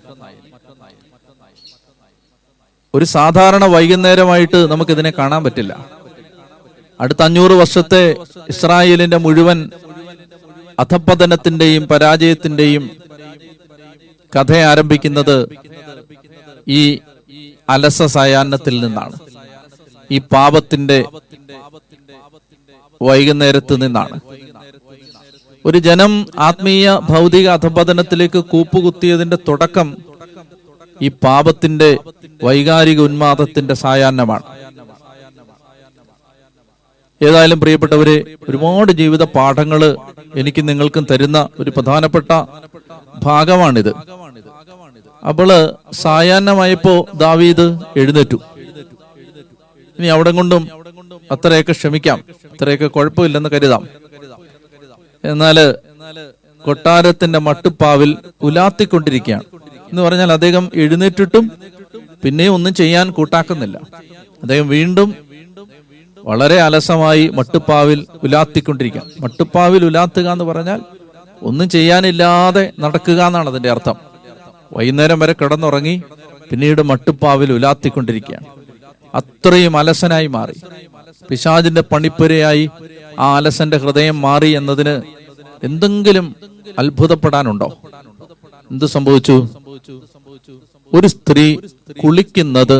ഒരു 2.94 3.04
സാധാരണ 3.04 3.64
വൈകുന്നേരമായിട്ട് 3.64 4.70
നമുക്കിതിനെ 4.70 5.12
കാണാൻ 5.18 5.44
പറ്റില്ല. 5.44 5.86
അടുത്ത 7.00 7.22
അഞ്ഞൂറ് 7.22 7.52
വർഷത്തെ 7.52 8.16
ഇസ്രായേലിന്റെ 8.48 9.16
മുഴുവൻ 9.16 9.70
അധപ്പതനത്തിന്റെയും 10.78 11.88
പരാജയത്തിന്റെയും 11.88 12.90
കഥ 14.36 14.52
ആരംഭിക്കുന്നത് 14.52 15.48
ഈ 16.68 16.98
അലസ 17.68 18.02
സയാന്നത്തിൽ 18.02 18.80
നിന്നാണ്. 18.80 19.16
ഈ 20.10 20.18
പാപത്തിന്റെ 20.18 21.04
വൈകുന്നേരത്ത് 23.02 23.82
നിന്നാണ്. 23.82 24.20
ഒരു 25.66 25.78
ജനം 25.78 26.26
ആത്മീയ 26.38 27.00
ഭൗതിക 27.08 27.48
അധപതനത്തിലേക്ക് 27.48 28.38
കൂപ്പുകുത്തിയതിന്റെ 28.38 29.38
തുടക്കം 29.48 29.96
ഈ 31.02 31.08
പാപത്തിന്റെ 31.08 31.96
വൈകാരിക 32.44 33.00
ഉന്മാദത്തിന്റെ 33.00 33.74
സായാഹ്നമാണ്. 33.74 34.42
ഏതായാലും 37.22 37.60
പ്രിയപ്പെട്ടവരെ 37.60 38.36
ഒരുപാട് 38.48 38.92
ജീവിത 38.92 39.22
പാഠങ്ങൾ 39.24 39.96
എനിക്ക് 40.36 40.68
നിങ്ങൾക്കും 40.68 41.06
തരുന്ന 41.10 41.48
ഒരു 41.60 41.70
പ്രധാനപ്പെട്ട 41.70 42.30
ഭാഗമാണിത്. 43.22 43.92
അപ്പോൾ 45.28 45.50
സായാഹ്നമായപ്പോ 45.92 47.06
ദാവീദ് 47.14 47.78
എഴുന്നേറ്റു. 47.96 48.40
ഇനി 49.98 50.06
അവിടെ 50.06 50.30
കൊണ്ടും 50.30 50.68
അത്രയൊക്കെ 51.32 51.72
ക്ഷമിക്കാം. 51.72 52.24
അത്രയൊക്കെ 52.52 52.86
കുഴപ്പമില്ലെന്ന് 52.86 53.48
കരുതാം. 53.48 53.88
എന്നാൽ 55.24 55.74
കൊട്ടാരത്തിന്റെ 56.64 57.38
മട്ടുപ്പാവിൽ 57.38 58.16
ഉലാത്തിക്കൊണ്ടിരിക്കുകയാണ്. 58.42 59.42
എന്ന് 59.90 60.02
പറഞ്ഞാൽ 60.02 60.32
അദ്ദേഹം 60.32 60.70
എഴുന്നേറ്റിട്ടും 60.74 61.52
പിന്നെയും 62.24 62.54
ഒന്നും 62.54 62.74
ചെയ്യാൻ 62.74 63.10
കൂട്ടാക്കുന്നില്ല. 63.10 63.76
അദ്ദേഹം 64.42 64.68
വീണ്ടും 64.68 65.14
വളരെ 66.24 66.60
അലസമായി 66.60 67.28
മട്ടുപ്പാവിൽ 67.28 68.06
ഉലാത്തിക്കൊണ്ടിരിക്കുക 68.24 69.02
മട്ടുപ്പാവിൽ 69.20 69.84
ഉലാത്തുക 69.84 70.28
എന്ന് 70.28 70.44
പറഞ്ഞാൽ 70.44 70.80
ഒന്നും 71.42 71.68
ചെയ്യാനില്ലാതെ 71.68 72.72
നടക്കുക 72.80 73.26
എന്നാണ് 73.26 73.48
അതിന്റെ 73.48 73.70
അർത്ഥം. 73.70 73.96
വൈകുന്നേരം 74.76 75.18
വരെ 75.18 75.32
കിടന്നുറങ്ങി 75.32 76.02
പിന്നീട് 76.50 76.82
മട്ടുപ്പാവിൽ 76.82 77.52
ഉലാത്തിക്കൊണ്ടിരിക്കുകയാണ്. 77.52 78.46
അത്രയും 79.14 79.76
അലസനായി 79.76 80.26
മാറി. 80.26 80.60
പിശാജിന്റെ 81.26 81.80
പണിപ്പുരയായി 81.80 82.70
ആ 83.18 83.36
അലസന്റെ 83.36 83.76
ഹൃദയം 83.76 84.20
മാറി 84.20 84.50
എന്നതിന് 84.50 84.94
എന്തെങ്കിലും 85.64 86.36
അത്ഭുതപ്പെടാനുണ്ടോ? 86.78 87.78
എന്ത് 88.70 88.86
സംഭവിച്ചു? 88.86 89.36
ഒരു 90.94 91.06
സ്ത്രീ 91.06 91.56
കുളിക്കുന്നത് 92.04 92.76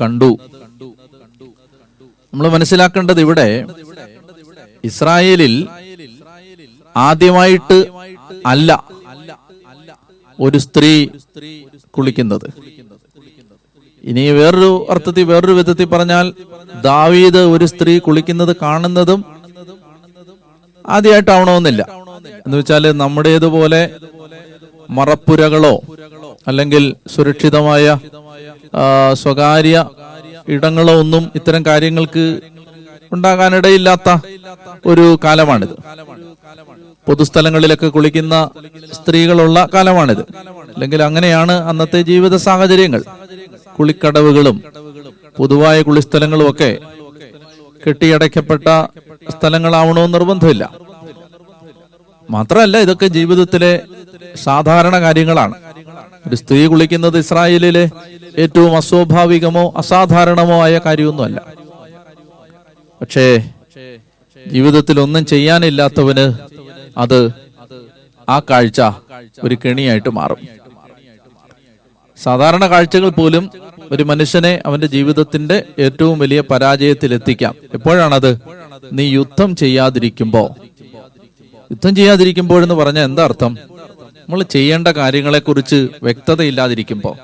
കണ്ടു. 0.00 0.30
നമ്മൾ 2.32 2.48
മനസ്സിലാക്കേണ്ടത് 2.48 3.20
ഇവിടെ 3.20 3.66
ഇസ്രായേലിൽ 4.84 5.54
ആദ്യമായിട്ട് 6.96 7.78
അല്ല 8.46 8.70
ഒരു 10.40 10.58
സ്ത്രീ 10.58 10.92
കുളിക്കുന്നത്. 11.90 12.46
ഇനി 14.04 14.30
വേറൊരു 14.30 14.86
അർത്ഥത്തിൽ 14.90 15.24
വേറൊരു 15.24 15.52
വിധത്തിൽ 15.52 15.84
പറഞ്ഞാൽ 15.84 16.26
ദാവീദ് 16.84 17.42
ഒരു 17.54 17.64
സ്ത്രീ 17.64 17.98
കുളിക്കുന്നത് 17.98 18.56
കാണുന്നതും 18.62 19.20
ആദ്യമായിട്ടാവണമെന്നില്ല. 20.88 21.82
എന്ന് 22.46 22.56
വെച്ചാൽ 22.58 22.92
നമ്മുടേതുപോലെ 22.92 23.90
മറപ്പുരകളോ 24.90 25.80
അല്ലെങ്കിൽ 26.48 26.94
സുരക്ഷിതമായ 27.14 27.98
സ്വകാര്യ 29.12 29.76
ഇടങ്ങളോ 30.48 30.94
ഒന്നും 30.98 31.30
ഇത്തരം 31.34 31.62
കാര്യങ്ങൾക്ക് 31.66 32.24
ഉണ്ടാകാനിടയില്ലാത്ത 33.12 34.10
ഒരു 34.86 35.18
കാലമാണിത്. 35.24 35.74
പൊതുസ്ഥലങ്ങളിലൊക്കെ 37.06 37.88
കുളിക്കുന്ന 37.88 38.50
സ്ത്രീകളുള്ള 38.92 39.68
കാലമാണിത്. 39.74 40.22
അല്ലെങ്കിൽ 40.74 41.02
അങ്ങനെയാണ് 41.02 41.52
അന്നത്തെ 41.52 42.02
ജീവിത 42.02 42.36
സാഹചര്യങ്ങൾ. 42.36 43.02
കുളിക്കടവുകളും 43.78 44.62
പൊതുവായ 45.36 45.82
കുളിസ്ഥലങ്ങളും 45.82 46.50
ഒക്കെ 46.50 46.78
കെട്ടിയടയ്ക്കപ്പെട്ട 47.86 48.64
സ്ഥലങ്ങളാവണമെന്ന് 49.30 50.14
നിർബന്ധമില്ല. 50.14 50.76
മാത്രമല്ല 52.30 52.76
ഇതൊക്കെ 52.78 53.06
ജീവിതത്തിലെ 53.06 53.82
സാധാരണ 54.34 55.00
കാര്യങ്ങളാണ്. 55.00 55.54
ഒരു 56.28 56.36
സ്ത്രീ 56.36 56.66
കുളിക്കുന്നത് 56.66 57.18
ഇസ്രായേലിലെ 57.18 57.90
ഏറ്റവും 58.38 58.76
അസ്വാഭാവികമോ 58.76 59.74
അസാധാരണമോ 59.76 60.62
ആയ 60.62 60.80
കാര്യമൊന്നുമല്ല. 60.86 61.42
പക്ഷേ 63.00 63.50
ജീവിതത്തിൽ 64.46 65.00
ഒന്നും 65.00 65.26
ചെയ്യാനില്ലാത്തവന് 65.26 66.32
അത് 66.98 67.30
ആ 68.28 68.40
കാഴ്ച 68.50 68.80
ഒരു 69.44 69.56
കെണിയായിട്ട് 69.64 70.08
മാറും. 70.08 70.61
സാധാരണ 72.22 72.66
കാഴ്ചകൾ 72.66 73.08
പോലും 73.08 73.50
ഒരു 73.92 74.02
മനുഷ്യനെ 74.02 74.62
അവന്റെ 74.66 74.86
ജീവിതത്തിന്റെ 74.86 75.64
ഏറ്റവും 75.78 76.18
വലിയ 76.18 76.40
പരാജയത്തിൽ 76.40 77.14
എത്തിക്കാം 77.14 77.54
എപ്പോഴാണത്? 77.74 78.30
നീ 78.92 79.04
യുദ്ധം 79.08 79.56
ചെയ്യാതിരിക്കുമ്പോ 79.56 80.42
യുദ്ധം 81.72 81.94
ചെയ്യാതിരിക്കുമ്പോഴെന്ന് 81.96 82.74
പറഞ്ഞാൽ 82.74 83.04
എന്താ 83.04 83.24
അർത്ഥം? 83.24 83.52
നമ്മൾ 84.20 84.42
ചെയ്യേണ്ട 84.42 84.88
കാര്യങ്ങളെക്കുറിച്ച് 84.88 85.88
വ്യക്തതയില്ലാതിരിക്കുമ്പോ 86.02 87.16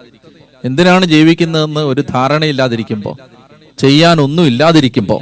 എന്തിനാണ് 0.65 1.05
ജീവിക്കുന്നതെന്ന് 1.07 1.81
ഒരു 1.81 2.01
ചെയ്യാൻ 3.79 4.21
ഒന്നും 4.21 4.47
ഇല്ലാതിരിക്കുമ്പോ 4.47 5.17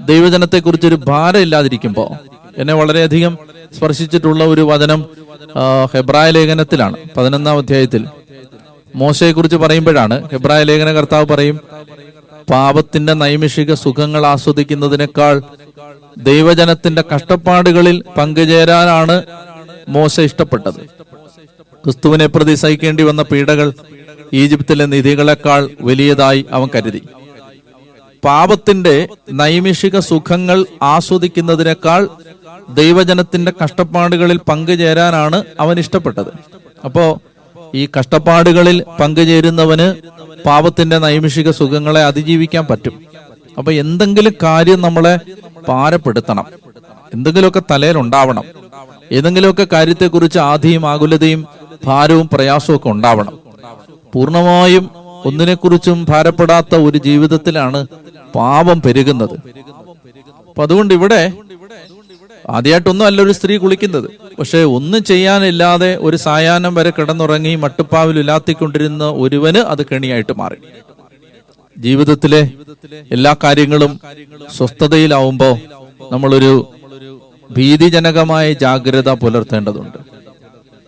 ദൈവജനത്തെക്കുറിച്ച് 0.00 0.86
ഒരു 0.86 0.94
ഭാരം 0.94 1.40
ഇല്ലാതിരിക്കുമ്പോ 1.40 2.04
എന്നെ 2.58 2.74
വളരെയധികം 2.74 3.38
സ്പർശിച്ചിട്ടുള്ള 3.76 4.44
ഒരു 4.44 4.60
വചനം 4.60 5.00
ഹെബ്രായ 5.94 6.30
ലേഖനത്തിലാണ് 6.30 6.96
പതിനൊന്നാം 7.16 7.58
അധ്യായത്തിൽ. 7.58 8.02
മോശയെ 8.96 9.32
കുറിച്ച് 9.32 9.56
പറയുമ്പോഴാണ് 9.56 10.16
എബ്രായ 10.32 10.62
ലേഖന 10.62 10.92
കർത്താവ് 10.92 11.26
പറയും 11.26 11.56
പാപത്തിന്റെ 12.50 13.12
നൈമിഷിക 13.12 13.74
സുഖങ്ങൾ 13.74 14.26
ആസ്വദിക്കുന്നതിനേക്കാൾ 14.26 15.42
ദൈവജനത്തിന്റെ 16.28 17.04
കഷ്ടപ്പാടുകളിൽ 17.14 17.96
പങ്കുചേരാനാണ് 18.18 19.16
മോശ 19.88 20.20
ഇഷ്ടപ്പെട്ടത്. 20.20 20.80
ക്രിസ്തുവിനെ 21.84 22.26
പ്രതി 22.26 22.54
സഹിക്കേണ്ടി 22.54 23.02
വന്ന 23.02 23.22
പീഡകൾ 23.22 23.68
ഈജിപ്തിലെ 24.32 24.86
നിധികളെക്കാൾ 24.86 25.68
വലിയതായി 25.80 26.46
അവൻ 26.52 26.68
കരുതി. 26.74 27.02
പാപത്തിന്റെ 28.24 29.08
നൈമിഷിക 29.32 29.98
സുഖങ്ങൾ 30.10 30.58
ആസ്വദിക്കുന്നതിനേക്കാൾ 30.82 32.08
ദൈവജനത്തിന്റെ 32.80 33.52
കഷ്ടപ്പാടുകളിൽ 33.64 34.38
പങ്കുചേരാനാണ് 34.48 35.44
അവൻ 35.60 35.78
ഇഷ്ടപ്പെട്ടത്. 35.78 36.32
അപ്പോ 36.84 37.04
ഈ 37.74 37.88
കഷ്ടപ്പാടുകളിൽ 37.96 38.82
പങ്കുചേരുന്നവന് 39.00 39.86
പാപത്തിന്റെ 40.46 40.98
നൈമിഷിക 40.98 41.50
സുഖങ്ങളെ 41.50 42.04
അതിജീവിക്കാൻ 42.04 42.66
പറ്റും. 42.70 42.94
അപ്പൊ 43.58 43.72
എന്തെങ്കിലും 43.72 44.34
കാര്യം 44.42 44.80
നമ്മളെ 44.80 45.14
പാരപ്പെടുത്തണം 45.68 46.46
എന്തെങ്കിലുമൊക്കെ 47.14 47.62
തലയിൽ 47.70 47.96
ഉണ്ടാവണം 47.96 48.44
ഏതെങ്കിലുമൊക്കെ 49.12 49.66
കാര്യത്തെക്കുറിച്ച് 49.72 50.38
ആധിയും 50.38 50.86
ആകുലതയും 50.86 51.46
ഭാരവും 51.86 52.28
പ്രയാസവും 52.32 52.76
ഒക്കെ 52.76 52.88
ഉണ്ടാവണം. 52.88 53.34
പൂർണമായും 54.12 54.90
ഒന്നിനെക്കുറിച്ചും 55.24 56.04
ഭാരപ്പെടാത്ത 56.04 56.74
ഒരു 56.74 56.98
ജീവിതത്തിലാണ് 56.98 57.86
പാപം 58.34 58.80
പെരുകുന്നത്. 58.86 59.36
അപ്പൊ 60.48 60.62
അതുകൊണ്ട് 60.62 60.94
ഇവിടെ 60.94 61.32
ആദ്യമായിട്ടൊന്നും 62.50 63.06
അല്ല 63.06 63.22
ഒരു 63.22 63.32
സ്ത്രീ 63.32 63.56
കുളിക്കുന്നത്. 63.56 64.08
പക്ഷെ 64.38 64.58
ഒന്നും 64.76 65.04
ചെയ്യാനില്ലാതെ 65.04 65.98
ഒരു 66.00 66.16
സായാഹ്നം 66.16 66.74
വരെ 66.74 66.90
കിടന്നുറങ്ങി 66.90 67.54
മട്ടുപ്പാവിൽ 67.54 68.18
ഉലാത്തിക്കൊണ്ടിരുന്ന 68.18 69.04
ഒരുവന് 69.04 69.58
അത് 69.58 69.86
കെണിയായിട്ട് 69.86 70.32
മാറി. 70.32 70.56
ജീവിതത്തിലെ 71.78 72.50
എല്ലാ 73.12 73.36
കാര്യങ്ങളും 73.44 74.00
സ്വസ്ഥതയിലാവുമ്പോ 74.56 75.58
നമ്മളൊരു 76.12 76.52
ഭീതിജനകമായ 77.56 78.52
ജാഗ്രത 78.52 79.10
പുലർത്തേണ്ടതുണ്ട്. 79.10 79.98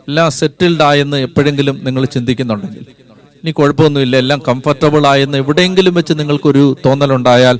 എല്ലാം 0.08 0.30
സെറ്റിൽഡ് 0.30 0.82
ആയെന്ന് 0.82 1.16
എപ്പോഴെങ്കിലും 1.16 1.80
നിങ്ങൾ 1.84 2.04
ചിന്തിക്കുന്നുണ്ടെങ്കിൽ 2.04 2.86
ഇനി 3.42 3.50
കുഴപ്പമൊന്നുമില്ല 3.50 4.16
എല്ലാം 4.16 4.42
കംഫർട്ടബിൾ 4.48 5.06
ആയെന്ന് 5.06 5.38
എവിടെയെങ്കിലും 5.38 5.94
വെച്ച് 5.94 6.12
നിങ്ങൾക്കൊരു 6.12 6.76
തോന്നലുണ്ടായാൽ 6.86 7.58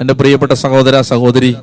എന്റെ 0.00 0.14
പ്രിയപ്പെട്ട 0.14 0.52
സഹോദര 0.52 1.00
സഹോദരി 1.00 1.56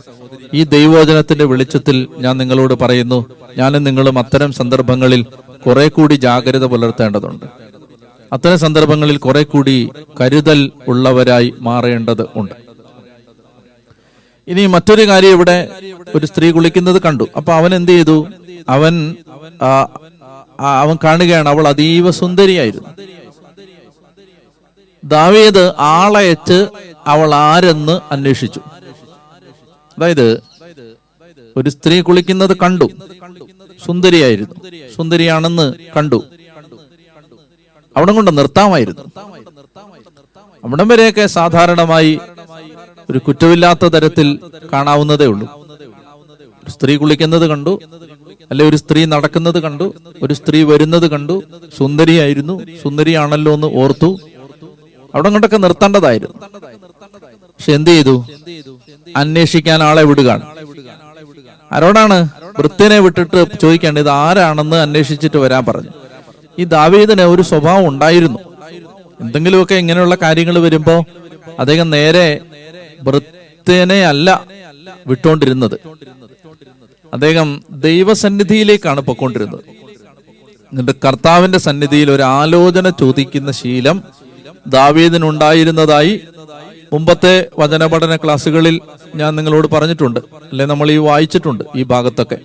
ഈ 0.56 0.64
ദൈവോചനത്തിന്റെ 0.64 1.46
വെളിച്ചത്തിൽ 1.46 1.98
ഞാൻ 2.18 2.38
നിങ്ങളോട് 2.38 2.74
പറയുന്നു 2.74 3.20
ഞാനും 3.58 3.84
നിങ്ങളും 3.84 4.20
അത്തരം 4.20 4.52
സന്ദർഭങ്ങളിൽ 4.52 5.22
കുറെ 5.66 5.88
കൂടി 5.88 6.16
ജാഗ്രത 6.26 6.66
പുലർത്തേണ്ടതുണ്ട്. 6.66 7.46
അത്തരം 8.34 8.60
സന്ദർഭങ്ങളിൽ 8.60 9.18
കുറെ 9.18 9.44
കൂടി 9.44 9.90
കരുതൽ 10.22 10.60
ഉള്ളവരായി 10.88 11.54
മാറേണ്ടത് 11.60 12.24
ഉണ്ട്. 12.36 12.56
ഇനി 14.48 14.66
മറ്റൊരു 14.66 15.08
കാര്യം 15.08 15.30
ഇവിടെ 15.30 15.58
ഒരു 16.16 16.26
സ്ത്രീ 16.26 16.52
കുളിക്കുന്നത് 16.52 17.02
കണ്ടു. 17.02 17.26
അപ്പൊ 17.38 17.54
അവൻ 17.54 17.76
എന്ത് 17.76 17.92
ചെയ്തു? 17.92 18.18
അവൻ 18.70 19.16
അവൻ 20.60 20.96
കാണുകയാണ് 21.04 21.50
അവൾ 21.50 21.68
അതീവ 21.68 22.12
സുന്ദരിയായിരുന്നു. 22.12 22.90
ദാവീദ് 25.04 25.66
ആളയച്ച് 25.80 26.60
അവൾ 27.08 27.30
ആരെന്ന് 27.36 28.00
അന്വേഷിച്ചു. 28.12 28.62
അതായത് 29.98 30.28
ഒരു 31.58 31.70
സ്ത്രീ 31.70 32.02
കുളിക്കുന്നത് 32.02 32.58
കണ്ടു. 32.58 32.88
സുന്ദരിയായിരുന്നു. 33.86 34.56
സുന്ദരിയാണെന്ന് 34.96 35.66
കണ്ടു. 35.98 36.20
അവിടെ 37.96 38.12
കൊണ്ട് 38.12 38.38
നിർത്താമായിരുന്നു. 38.38 39.04
അവിടം 40.64 40.88
വരെയൊക്കെ 40.88 41.26
സാധാരണമായി 41.38 42.14
ഒരു 43.10 43.18
കുറ്റമില്ലാത്ത 43.18 43.86
തരത്തിൽ 43.86 44.28
കാണാവുന്നതേ 44.74 45.26
ഉള്ളൂ. 45.26 45.48
സ്ത്രീ 46.70 46.96
കുളിക്കുന്നത് 46.98 47.48
കണ്ടു 47.48 47.74
അല്ലെ 48.52 48.66
ഒരു 48.70 48.78
സ്ത്രീ 48.78 49.06
നടക്കുന്നത് 49.06 49.60
കണ്ടു 49.60 49.86
ഒരു 50.24 50.34
സ്ത്രീ 50.34 50.64
വരുന്നത് 50.64 51.08
കണ്ടു 51.12 51.36
സുന്ദരിയായിരുന്നു 51.78 52.56
സുന്ദരിയാണല്ലോ 52.84 53.54
എന്ന് 53.54 53.68
ഓർത്തു 53.84 54.10
അവിടെ 55.16 55.30
കൊണ്ടൊക്കെ 55.30 55.58
നിർത്തേണ്ടതായിരുന്നു. 55.58 56.36
പക്ഷെ 57.60 57.72
എന്ത് 57.74 57.90
ചെയ്തു? 57.90 58.26
അന്വേഷിക്കാൻ 59.16 59.84
ആളെ 59.84 60.04
വിടുകയാണ്. 60.04 60.42
ആരോടാണ്? 61.72 62.30
വൃത്തിനെ 62.60 63.00
വിട്ടിട്ട് 63.00 63.46
ചോദിക്കേണ്ടത് 63.62 64.04
ഇത് 64.04 64.10
ആരാണെന്ന് 64.10 64.76
അന്വേഷിച്ചിട്ട് 64.76 65.38
വരാൻ 65.38 65.66
പറഞ്ഞു. 65.66 65.90
ഈ 66.60 66.64
ദാവീദിന് 66.64 67.22
ഒരു 67.22 67.42
സ്വഭാവം 67.42 67.88
ഉണ്ടായിരുന്നു. 67.88 68.40
എന്തെങ്കിലുമൊക്കെ 69.22 69.76
ഇങ്ങനെയുള്ള 69.76 70.16
കാര്യങ്ങൾ 70.16 70.60
വരുമ്പോ 70.60 71.06
അദ്ദേഹം 71.60 71.90
നേരെ 71.90 72.40
വൃത്തിനെ 73.04 74.06
അല്ല 74.06 74.44
വിട്ടോണ്ടിരുന്നത്. 75.08 75.80
അദ്ദേഹം 77.14 77.64
ദൈവസന്നിധിയിലേക്കാണ് 77.72 79.02
പൊക്കോണ്ടിരുന്നത് 79.02 79.60
എന്നിട്ട് 80.72 81.00
കർത്താവിന്റെ 81.06 81.58
സന്നിധിയിൽ 81.58 82.12
ഒരു 82.12 82.24
ആലോചന 82.24 82.90
ചോദിക്കുന്ന 82.90 83.52
ശീലം 83.52 84.04
ദാവീദിനുണ്ടായിരുന്നതായി 84.68 86.22
മുമ്പത്തെ 86.96 87.50
വചനപഠന 87.60 88.16
ക്ലാസ്സുകളിൽ 88.16 88.82
ഞാൻ 89.16 89.36
നിങ്ങളോട് 89.36 89.68
പറഞ്ഞിട്ടുണ്ട് 89.68 90.20
അല്ലെ 90.20 90.66
നമ്മൾ 90.66 90.92
ഈ 90.92 90.98
വായിച്ചിട്ടുണ്ട് 90.98 91.64
ഈ 91.76 91.84
ഭാഗത്തൊക്കെ. 91.84 92.38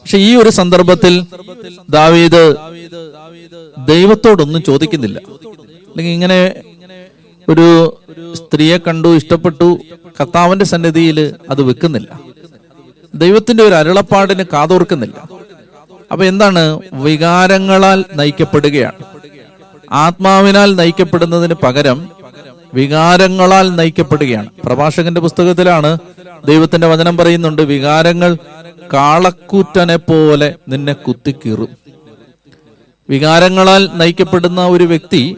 പക്ഷെ 0.00 0.18
ഈ 0.18 0.36
ഒരു 0.36 0.50
സന്ദർഭത്തിൽ 0.50 1.26
ദാവീദ് 1.90 2.56
ദൈവത്തോടൊന്നും 3.86 4.62
ചോദിക്കുന്നില്ല. 4.62 5.18
അല്ലെങ്കിൽ 5.88 6.12
ഇങ്ങനെ 6.12 6.54
ഒരു 7.48 7.98
സ്ത്രീയെ 8.32 8.78
കണ്ടു 8.78 9.16
ഇഷ്ടപ്പെട്ടു 9.16 9.78
കർത്താവിന്റെ 10.20 10.64
സന്നിധിയിൽ 10.64 11.34
അത് 11.50 11.62
വെക്കുന്നില്ല. 11.62 12.20
ദൈവത്തിന്റെ 13.14 13.64
ഒരു 13.64 13.74
അരുളപ്പാടിന് 13.74 14.44
കാതോർക്കുന്നില്ല. 14.52 15.28
അപ്പൊ 16.12 16.24
എന്താണ്? 16.24 16.80
വികാരങ്ങളാൽ 16.92 18.04
നയിക്കപ്പെടുകയാണ്. 18.14 19.02
ആത്മാവിനാൽ 19.92 20.74
നയിക്കപ്പെടുന്നതിന് 20.76 21.54
പകരം 21.54 21.98
വികാരങ്ങളാൽ 22.74 23.76
നയിക്കപ്പെടുകയാണ്. 23.76 24.50
പ്രഭാഷകന്റെ 24.64 25.20
പുസ്തകത്തിലാണ് 25.20 25.98
ദൈവത്തിന്റെ 26.46 26.86
വചനം 26.86 27.16
പറയുന്നുണ്ട് 27.16 27.62
വികാരങ്ങൾ 27.62 28.36
കാളക്കൂറ്റനെ 28.92 29.96
പോലെ 29.96 30.54
നിന്നെ 30.68 30.92
കുത്തിക്കീറും. 30.92 31.68
വികാരങ്ങളാൽ 33.10 33.90
നയിക്കപ്പെടുന്ന 33.94 34.66
ഒരു 34.66 34.84
വ്യക്തി 34.84 35.36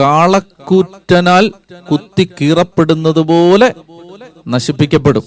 കാളക്കൂറ്റനാൽ 0.00 1.52
കുത്തിക്കീറപ്പെടുന്നത് 1.92 3.20
പോലെ 3.20 3.72
നശിപ്പിക്കപ്പെടും. 4.48 5.24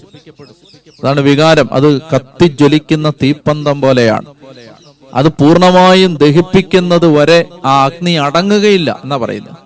അതാണ് 1.02 1.20
വികാരം. 1.20 1.68
അത് 1.72 2.02
കത്തിജ്വലിക്കുന്ന 2.02 3.10
തീപ്പന്തം 3.10 3.80
പോലെയാണ്. 3.80 4.26
അത് 5.14 5.28
പൂർണമായും 5.28 6.16
ദഹിപ്പിക്കുന്നത് 6.16 7.16
വരെ 7.16 7.44
ആ 7.64 7.84
അഗ്നി 7.84 8.10
അടങ്ങുകയില്ല 8.10 9.00
എന്നാ 9.04 9.16
പറയുന്നത്. 9.16 9.65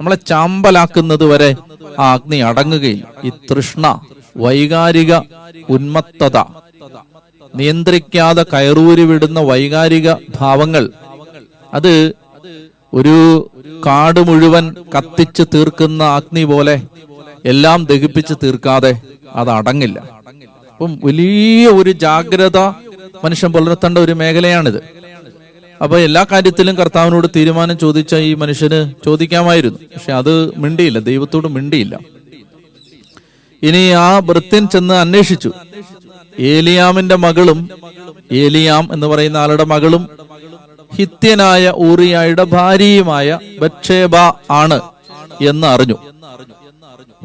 നമ്മളെ 0.00 0.16
ചാമ്പലാക്കുന്നത് 0.16 1.24
വരെ 1.24 1.48
ആ 1.98 2.04
അഗ്നി 2.12 2.36
അടങ്ങുകയില്ല. 2.36 3.06
ഈ 3.24 3.30
തൃഷ്ണ 3.48 3.86
വൈകാരിക 4.36 5.12
ഉന്മത്തത 5.74 6.36
നിയന്ത്രിക്കാതെ 7.54 8.42
കയറൂരി 8.52 9.04
വിടുന്ന 9.10 9.40
വൈകാരിക 9.40 10.08
ഭാവങ്ങൾ 10.38 10.84
അത് 11.74 11.92
ഒരു 12.94 13.16
കാട് 13.86 14.20
മുഴുവൻ 14.28 14.64
കത്തിച്ച് 14.94 15.42
തീർക്കുന്ന 15.54 16.02
അഗ്നി 16.18 16.44
പോലെ 16.44 16.76
എല്ലാം 17.52 17.84
ദഹിപ്പിച്ച് 17.90 18.34
തീർക്കാതെ 18.42 18.92
അത് 19.34 19.50
അടങ്ങില്ല. 19.50 19.98
അപ്പം 20.72 21.00
വലിയ 21.04 21.68
ഒരു 21.80 21.90
ജാഗ്രത 21.90 22.58
മനുഷ്യൻ 23.24 23.52
പുലർത്തേണ്ട 23.52 23.98
ഒരു 23.98 24.12
മേഖലയാണിത്. 24.12 24.80
അപ്പൊ 25.82 25.98
എല്ലാ 25.98 26.26
കാര്യത്തിലും 26.32 26.74
കർത്താവിനോട് 26.76 27.26
തീരുമാനം 27.36 27.78
ചോദിച്ച 27.78 28.14
ഈ 28.14 28.34
മനുഷ്യന് 28.34 29.04
ചോദിക്കാമായിരുന്നു. 29.04 29.78
പക്ഷെ 29.78 30.12
അത് 30.12 30.54
മിണ്ടിയില്ല 30.56 30.98
ദൈവത്തോട് 30.98 31.48
മിണ്ടിയില്ല. 31.48 31.98
ഇനി 33.62 33.90
ആ 33.90 34.20
ഭൃത്യൻ 34.20 34.68
ചെന്ന് 34.68 34.94
അന്വേഷിച്ചു. 34.94 35.52
ഏലിയാമിന്റെ 36.38 37.16
മകളും 37.16 37.68
ഏലിയാം 38.32 38.92
എന്ന് 38.92 39.06
പറയുന്ന 39.06 39.36
ആളുടെ 39.36 39.64
മകളും 39.64 40.08
ഹിത്യനായ 40.98 41.72
ഊറിയായുടെ 41.76 42.44
ഭാര്യയുമായ 42.44 43.38
ബക്ഷേബ 43.60 44.16
ആണ് 44.50 44.80
എന്ന് 45.40 45.66
അറിഞ്ഞു. 45.66 45.96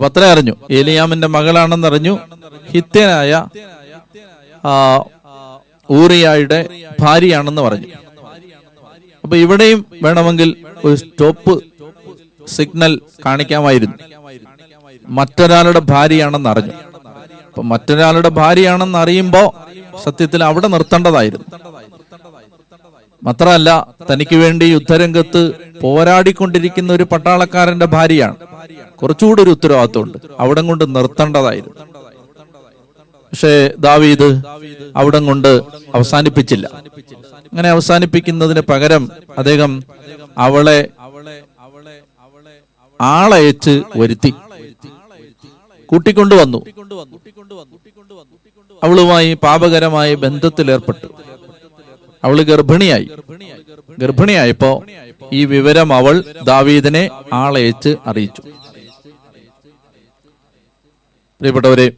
അത്ര 0.06 0.24
അറിഞ്ഞു. 0.24 0.56
ഏലിയാമിന്റെ 0.72 1.28
മകളാണെന്ന് 1.28 1.88
അറിഞ്ഞു 1.88 2.20
ഹിത്യനായ 2.72 3.46
ഊറിയായുടെ 5.92 6.70
ഭാര്യയാണെന്ന് 7.00 7.62
പറഞ്ഞു. 7.62 8.05
അപ്പൊ 9.26 9.38
ഇവിടെയും 9.38 9.86
വേണമെങ്കിൽ 10.02 10.66
ഒരു 10.86 10.96
സ്റ്റോപ്പ് 10.96 11.64
സിഗ്നൽ 12.48 13.02
കാണിക്കാമായിരുന്നു. 13.26 13.96
മറ്റൊരാളുടെ 15.08 15.80
ഭാര്യയാണെന്ന് 15.80 16.50
അറിഞ്ഞു. 16.50 16.72
അപ്പൊ 17.48 17.62
മറ്റൊരാളുടെ 17.62 18.30
ഭാര്യയാണെന്ന് 18.30 18.98
അറിയുമ്പോ 18.98 19.56
സത്യത്തിൽ 20.04 20.44
അവിടെ 20.44 20.68
നിർത്തേണ്ടതായിരുന്നു. 20.68 21.58
മാത്രമല്ല 23.24 23.88
തനിക്ക് 24.12 24.36
വേണ്ടി 24.36 24.66
യുദ്ധരംഗത്ത് 24.66 25.52
പോരാടിക്കൊണ്ടിരിക്കുന്ന 25.82 26.94
ഒരു 26.94 27.04
പട്ടാളക്കാരന്റെ 27.04 27.86
ഭാര്യയാണ്. 27.86 28.36
കുറച്ചുകൂടി 28.96 29.44
ഒരു 29.44 29.50
ഉത്തരവാദിത്വമുണ്ട്. 29.50 30.18
അവിടെ 30.40 30.62
കൊണ്ട് 30.62 30.96
നിർത്തേണ്ടതായിരുന്നു. 30.96 31.76
പക്ഷേ 33.32 33.72
ദാവീദ് 33.80 34.42
അവിടം 34.96 35.26
കൊണ്ട് 35.26 35.62
അവസാനിപ്പിച്ചില്ല. 35.96 36.70
അങ്ങനെ 37.56 37.70
അവസാനിപ്പിക്കുന്നതിന് 37.70 38.60
പകരം 38.60 39.10
അദ്ദേഹം 39.38 39.84
അവളെ 40.38 40.90
ആളയച്ച് 43.02 43.84
വരുത്തി. 43.98 44.34
കൂട്ടിക്കൊണ്ടുവന്നു. 45.86 46.66
അവളുമായി 48.84 49.34
പാപകരമായ 49.34 50.16
ബന്ധത്തിലേർപ്പെട്ടു. 50.16 51.08
അവൾ 52.24 52.42
ഗർഭിണിയായി. 52.42 53.10
ഗർഭിണിയായപ്പോ 54.00 54.84
ഈ 55.34 55.46
വിവരം 55.46 55.94
അവൾ 55.94 56.24
ദാവീദിനെ 56.44 57.10
ആളയച്ച് 57.34 57.96
അറിയിച്ചു. 58.06 58.42
പ്രിയപ്പെട്ടവരെ 61.42 61.92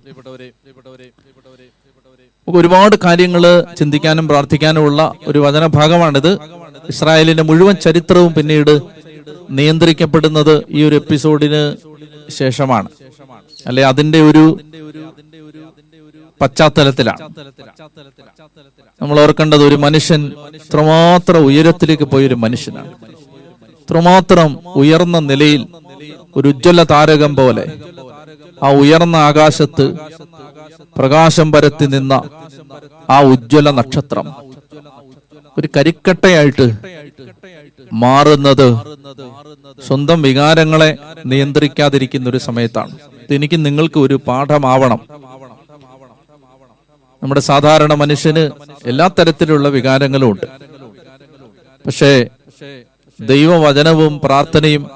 ഒരുപാട് 2.50 2.96
കാര്യങ്ങൾ 3.06 3.44
ചിന്തിക്കാനും 3.78 4.28
പ്രാർത്ഥിക്കാനും 4.28 4.82
ഉള്ള 4.82 5.14
ഒരു 5.28 5.40
വചനഭാഗമാണിത്. 5.40 6.34
ഇസ്രായേലിന്റെ 6.90 7.44
മുഴുവൻ 7.44 7.76
ചരിത്രവും 7.76 8.34
പിന്നീട് 8.34 8.80
നിയന്ത്രിക്കപ്പെടുന്നത് 9.50 10.66
ഈ 10.70 10.84
ഒരു 10.84 10.96
എപ്പിസോഡിന് 10.96 11.76
ശേഷമാണ്. 12.32 12.88
അല്ലെ 13.68 13.86
അതിന്റെ 13.86 14.22
ഒരു 14.22 14.60
പശ്ചാത്തലത്തിലാണ്. 16.42 17.22
നമ്മൾ 19.02 19.20
ഓർക്കേണ്ടത് 19.20 19.64
ഒരു 19.64 19.76
മനുഷ്യൻ 19.76 20.32
ഇത്രമാത്രം 20.54 21.46
ഉയരത്തിലേക്ക് 21.46 22.04
പോയൊരു 22.04 22.36
മനുഷ്യനാണ്. 22.36 22.92
ഇത്രമാത്രം 23.82 24.60
ഉയർന്ന 24.76 25.20
നിലയിൽ 25.20 25.68
ഒരു 26.36 26.48
ഉജ്ജ്വല 26.48 26.84
താരകം 26.84 27.36
പോലെ 27.36 27.72
ആ 28.64 28.72
ഉയർന്ന 28.72 29.16
ആകാശത്ത് 29.16 29.86
പ്രകാശം 30.98 31.52
പരത്തി 31.52 31.86
നിന്ന 31.86 32.14
ആ 33.10 33.22
ഉജ്ജ്വല 33.22 33.72
നക്ഷത്രം. 33.72 34.28
ഒരു 35.58 35.68
കരിക്കട്ടയായിട്ട് 35.76 36.66
മാറുന്നത് 37.94 38.68
സ്വന്തം 39.88 40.22
വികാരങ്ങളെ 40.22 40.98
നിയന്ത്രിക്കാതിരിക്കുന്ന 41.26 42.30
ഒരു 42.30 42.38
സമയത്താണ് 42.38 42.98
എനിക്ക് 43.30 43.66
നിങ്ങൾക്ക് 43.66 44.00
ഒരു 44.00 44.20
പാഠമാവണം. 44.28 45.00
നമ്മുടെ 47.24 47.42
സാധാരണ 47.42 47.94
മനുഷ്യന് 47.94 48.50
എല്ലാ 48.86 49.08
തരത്തിലുള്ള 49.08 49.70
വികാരങ്ങളും 49.70 50.32
ഉണ്ട്. 50.32 50.46
പക്ഷേ 51.86 52.28
ദൈവവചനവും 53.22 54.20
പ്രാർത്ഥനയും 54.24 54.90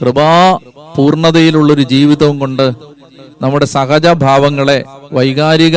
കൃപാ 0.00 0.58
പൂർണതയിലുള്ളൊരു 0.96 1.82
ജീവിതവും 1.82 2.38
കൊണ്ട് 2.38 2.97
നമ്മുടെ 3.42 3.66
സഹജഭാവങ്ങളെ 3.66 4.84
വൈകാരിക 5.12 5.76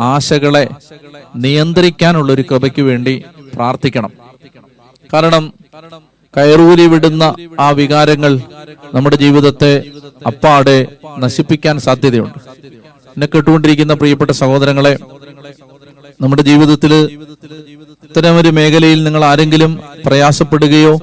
ആശകളെ 0.00 0.64
നിയന്ത്രിക്കാനുള്ള 1.36 2.32
ഒരു 2.32 2.44
കൃപയ്ക്ക് 2.50 2.82
വേണ്ടി 2.82 3.14
പ്രാർത്ഥിക്കണം. 3.54 4.12
കാരണം 5.12 5.44
കയറൂലി 6.36 6.86
വിടുന്ന 6.86 7.24
ആ 7.60 7.70
വികാരങ്ങൾ 7.70 8.32
നമ്മുടെ 8.94 9.16
ജീവിതത്തെ 9.16 9.72
അപ്പാടെ 10.26 10.86
നശിപ്പിക്കാൻ 11.18 11.80
സാധ്യതയുണ്ട്. 11.80 12.38
എന്നെ 13.14 13.26
കേട്ടുകൊണ്ടിരിക്കുന്ന 13.26 13.94
പ്രിയപ്പെട്ട 13.94 14.30
സഹോദരങ്ങളെ 14.30 14.94
നമ്മുടെ 16.22 16.42
ജീവിതത്തിൽ 16.42 16.92
ഇത്തരമൊരു 18.06 18.48
മേഖലയിൽ 18.48 19.04
നിങ്ങൾ 19.04 19.24
ആരെങ്കിലും 19.24 19.72
പ്രയാസപ്പെടുകയോ 20.06 20.94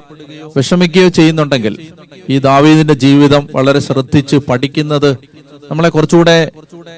വിഷമിക്കുകയോ 0.56 1.08
ചെയ്യുന്നുണ്ടെങ്കിൽ 1.08 1.74
ഈ 2.30 2.38
ദാവീദിന്റെ 2.38 2.94
ജീവിതം 2.94 3.48
വളരെ 3.54 3.78
ശ്രദ്ധിച്ച് 3.78 4.36
പഠിക്കുന്നത് 4.36 5.10
നമ്മളെ 5.70 5.88
കുറച്ചുകൂടെ 5.88 6.50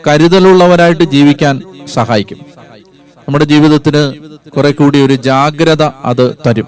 കരുതലുള്ളവരായിട്ട് 0.08 1.04
ജീവിക്കാൻ 1.04 1.62
സഹായിക്കും. 1.94 2.38
നമ്മുടെ 3.18 3.44
ജീവിതത്തിന് 3.44 4.02
കുറെ 4.50 4.70
കൂടി 4.70 4.98
ഒരു 5.04 5.14
ജാഗ്രത 5.14 5.82
അത് 5.82 6.36
തരും. 6.46 6.66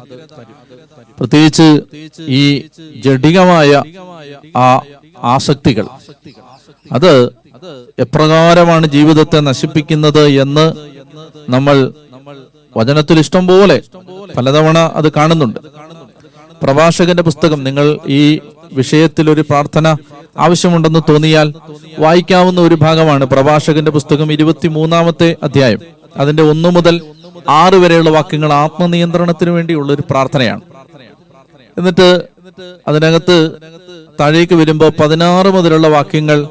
പ്രത്യേകിച്ച് 1.19 1.81
ഈ 2.21 2.69
ജഡികമായ 3.05 3.83
ആ 4.57 4.81
ആസക്തികൾ. 5.25 5.87
അത് 6.93 7.13
എപ്രകാരമാണ് 7.99 8.87
ജീവിതത്തെ 8.87 9.41
നശിപ്പിക്കുന്നത് 9.41 10.29
എന്ന് 10.29 10.73
നമ്മൾ 11.49 11.93
വചനത്തിൽ 12.77 13.19
ഇഷ്ടം 13.19 13.47
പോലെ 13.47 13.83
പലതവണ 14.37 14.79
അത് 14.79 15.13
കാണുന്നുണ്ട്. 15.13 15.61
പ്രഭാഷകന്റെ 16.63 17.23
പുസ്തകം 17.23 17.65
നിങ്ങൾ 17.65 17.99
ഈ 18.09 18.41
വിഷയത്തിൽ 18.73 19.31
ഒരു 19.31 19.41
പ്രാർത്ഥന 19.41 19.97
ആവശ്യമുണ്ടെന്ന് 20.39 21.01
തോന്നിയാൽ 21.09 21.55
വായിക്കാവുന്ന 21.99 22.61
ഒരു 22.61 22.75
ഭാഗമാണ് 22.75 23.25
പ്രഭാഷകന്റെ 23.25 23.91
പുസ്തകം 23.91 24.33
ഇരുപത്തിമൂന്നാമത്തെ 24.33 25.37
അധ്യായം. 25.43 25.81
അതിന്റെ 26.17 26.43
ഒന്നു 26.43 26.69
മുതൽ 26.69 27.01
ആറ് 27.49 27.75
വരെയുള്ള 27.75 28.11
വാക്യങ്ങൾ 28.11 28.53
ആത്മനിയന്ത്രണത്തിന് 28.53 29.51
വേണ്ടിയുള്ള 29.51 29.93
ഒരു 29.93 30.03
പ്രാർത്ഥനയാണ്. 30.11 30.61
എന്നിട്ട് 31.79 32.23
അതിനകത്ത് 32.89 33.53
താഴേക്ക് 34.21 34.55
വരുമ്പോൾ 34.55 34.93
പതിനാറ് 35.01 35.47
മുതലുള്ള 35.47 35.89
വാക്യങ്ങൾ 35.89 36.47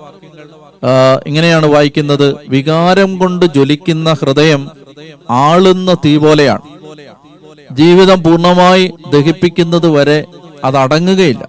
ഇങ്ങനെയാണ് 1.28 1.66
വായിക്കുന്നത് 1.66 2.36
വികാരം 2.50 3.20
കൊണ്ട് 3.20 3.46
ജ്വലിക്കുന്ന 3.46 4.14
ഹൃദയം 4.14 4.70
ആളുന്ന 5.30 5.94
തീ 5.94 6.18
പോലെയാണ്. 6.18 6.62
ജീവിതം 7.72 8.24
പൂർണമായി 8.24 8.94
ദഹിപ്പിക്കുന്നത് 9.12 9.88
വരെ 9.88 10.26
അത് 10.64 10.78
അടങ്ങുകയില്ല. 10.78 11.48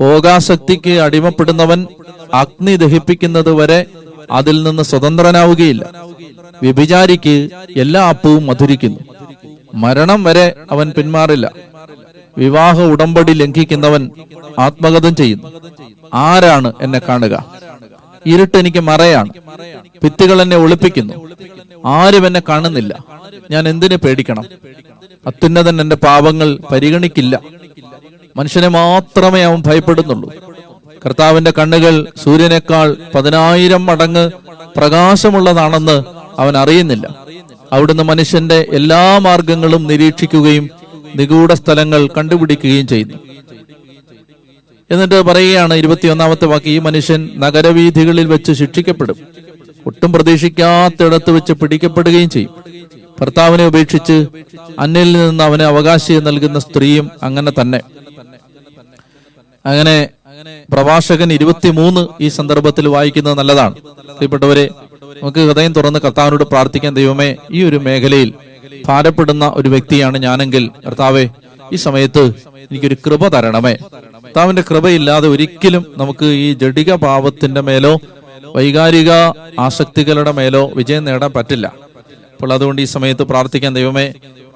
ഭോഗാസക്തിക്ക് 0.00 0.90
അടിമപ്പെടുന്നവൻ 0.90 1.86
അഗ്നി 2.34 2.76
ദഹിപ്പിക്കുന്നത് 2.76 3.52
വരെ 3.52 3.84
അതിൽ 4.30 4.62
നിന്ന് 4.62 4.82
സ്വതന്ത്രനാവുകയില്ല. 4.82 5.90
വ്യഭിചാരിക്ക് 6.62 7.48
എല്ലാ 7.76 8.08
അപ്പവും 8.08 8.46
മധുരിക്കുന്നു. 8.46 9.00
മരണം 9.74 10.24
വരെ 10.24 10.54
അവൻ 10.70 10.90
പിന്മാറില്ല. 10.90 11.52
വിവാഹ 12.38 12.80
ഉടമ്പടി 12.80 13.32
ലംഘിക്കുന്നവൻ 13.32 14.10
ആത്മഗതം 14.58 15.14
ചെയ്യുന്നു. 15.14 15.60
ആരാണ് 16.14 16.72
എന്നെ 16.80 16.98
കാണുക? 16.98 17.54
ഇരുട്ട് 18.26 18.58
എനിക്ക് 18.58 18.78
മറയാണ്. 18.78 19.28
ഭിത്തികൾ 20.04 20.42
എന്നെ 20.42 20.56
ഒളിപ്പിക്കുന്നു. 20.56 21.28
ആരും 21.84 22.26
എന്നെ 22.26 22.42
കാണുന്നില്ല. 22.48 23.04
ഞാൻ 23.50 23.68
എന്തിനു 23.68 23.96
പേടിക്കണം? 23.96 24.44
അത്യുന്നതൻ 25.26 25.80
എന്റെ 25.80 25.96
പാപങ്ങൾ 25.96 26.58
പരിഗണിക്കില്ല. 26.72 27.40
മനുഷ്യനെ 28.36 28.68
മാത്രമേ 28.68 29.42
അവൻ 29.42 29.62
ഭയപ്പെടുന്നുള്ളൂ. 29.66 30.32
കർത്താവിന്റെ 31.06 31.52
കണ്ണുകൾ 31.58 32.06
സൂര്യനേക്കാൾ 32.24 32.96
പതിനായിരം 33.14 33.86
മടങ്ങ് 33.86 34.30
പ്രകാശമുള്ളതാണെന്ന് 34.76 36.02
അവൻ 36.38 36.56
അറിയുന്നില്ല. 36.56 37.16
അവിടുന്ന് 37.72 38.02
മനുഷ്യന്റെ 38.02 38.66
എല്ലാ 38.72 39.18
മാർഗങ്ങളും 39.18 39.86
നിരീക്ഷിക്കുകയും 39.86 40.70
നിഗൂഢ 41.16 41.52
സ്ഥലങ്ങൾ 41.52 42.08
കണ്ടുപിടിക്കുകയും 42.16 42.86
ചെയ്യുന്നു. 42.86 43.14
എന്നിട്ട് 44.90 45.22
പറയുകയാണ് 45.22 45.74
ഇരുപത്തിയൊന്നാമത്തെ 45.74 46.44
വാക്ക് 46.44 46.66
ഈ 46.66 46.78
മനുഷ്യൻ 46.78 47.30
നഗരവീഥികളിൽ 47.36 48.26
വെച്ച് 48.26 48.52
ശിക്ഷിക്കപ്പെടും. 48.52 49.16
ഒട്ടും 49.86 50.12
പ്രതീക്ഷിക്കാത്തിടത്ത് 50.12 51.30
വെച്ച് 51.30 51.52
പിടിക്കപ്പെടുകയും 51.52 52.30
ചെയ്യും. 52.30 52.50
ഭർത്താവിനെ 53.20 53.66
ഉപേക്ഷിച്ച് 53.70 54.16
അന്യയിൽ 54.84 55.12
നിന്ന് 55.16 55.44
അവന് 55.44 55.62
അവകാശി 55.62 56.14
നൽകുന്ന 56.28 56.58
സ്ത്രീയും 56.58 57.10
അങ്ങനെ 57.22 57.52
തന്നെ. 57.60 57.80
അങ്ങനെ 59.64 59.96
പ്രഭാഷകൻ 60.72 61.32
ഇരുപത്തിമൂന്ന് 61.32 62.02
ഈ 62.24 62.28
സന്ദർഭത്തിൽ 62.28 62.88
വായിക്കുന്നത് 62.94 63.38
നല്ലതാണ്. 63.38 63.76
പ്രിയപ്പെട്ടവരെ 64.16 64.66
നമുക്ക് 65.20 65.40
ഹൃദയം 65.48 65.72
തുറന്ന് 65.72 65.98
കർത്താവിനോട് 66.04 66.44
പ്രാർത്ഥിക്കാൻ 66.44 66.94
ദൈവമേ 66.94 67.28
ഈ 67.50 67.62
ഒരു 67.64 67.78
മേഖലയിൽ 67.86 68.30
ഭാരപ്പെടുന്ന 68.86 69.44
ഒരു 69.56 69.68
വ്യക്തിയാണ് 69.68 70.18
ഞാനെങ്കിൽ 70.18 70.64
കർത്താവെ 70.86 71.24
ഈ 71.72 71.76
സമയത്ത് 71.76 72.24
എനിക്കൊരു 72.70 72.96
കൃപ 73.04 73.28
തരണമേ. 73.34 73.74
കർത്താവിന്റെ 74.24 74.62
കൃപയില്ലാതെ 74.68 75.28
ഒരിക്കലും 75.28 75.84
നമുക്ക് 75.96 76.24
ഈ 76.24 76.48
ജഡിക 76.62 76.94
പാപത്തിന്റെ 77.06 77.60
മേലോ 77.60 77.94
വൈകാരിക 78.56 79.10
ആസക്തികളുടെ 79.66 80.32
മേലോ 80.32 80.62
വിജയം 80.74 81.04
നേടാൻ 81.04 81.32
പറ്റില്ല. 81.36 81.66
അപ്പോൾ 82.34 82.52
അതുകൊണ്ട് 82.52 82.80
ഈ 82.82 82.86
സമയത്ത് 82.94 83.24
പ്രാർത്ഥിക്കാൻ 83.32 83.72
ദൈവമേ 83.74 84.06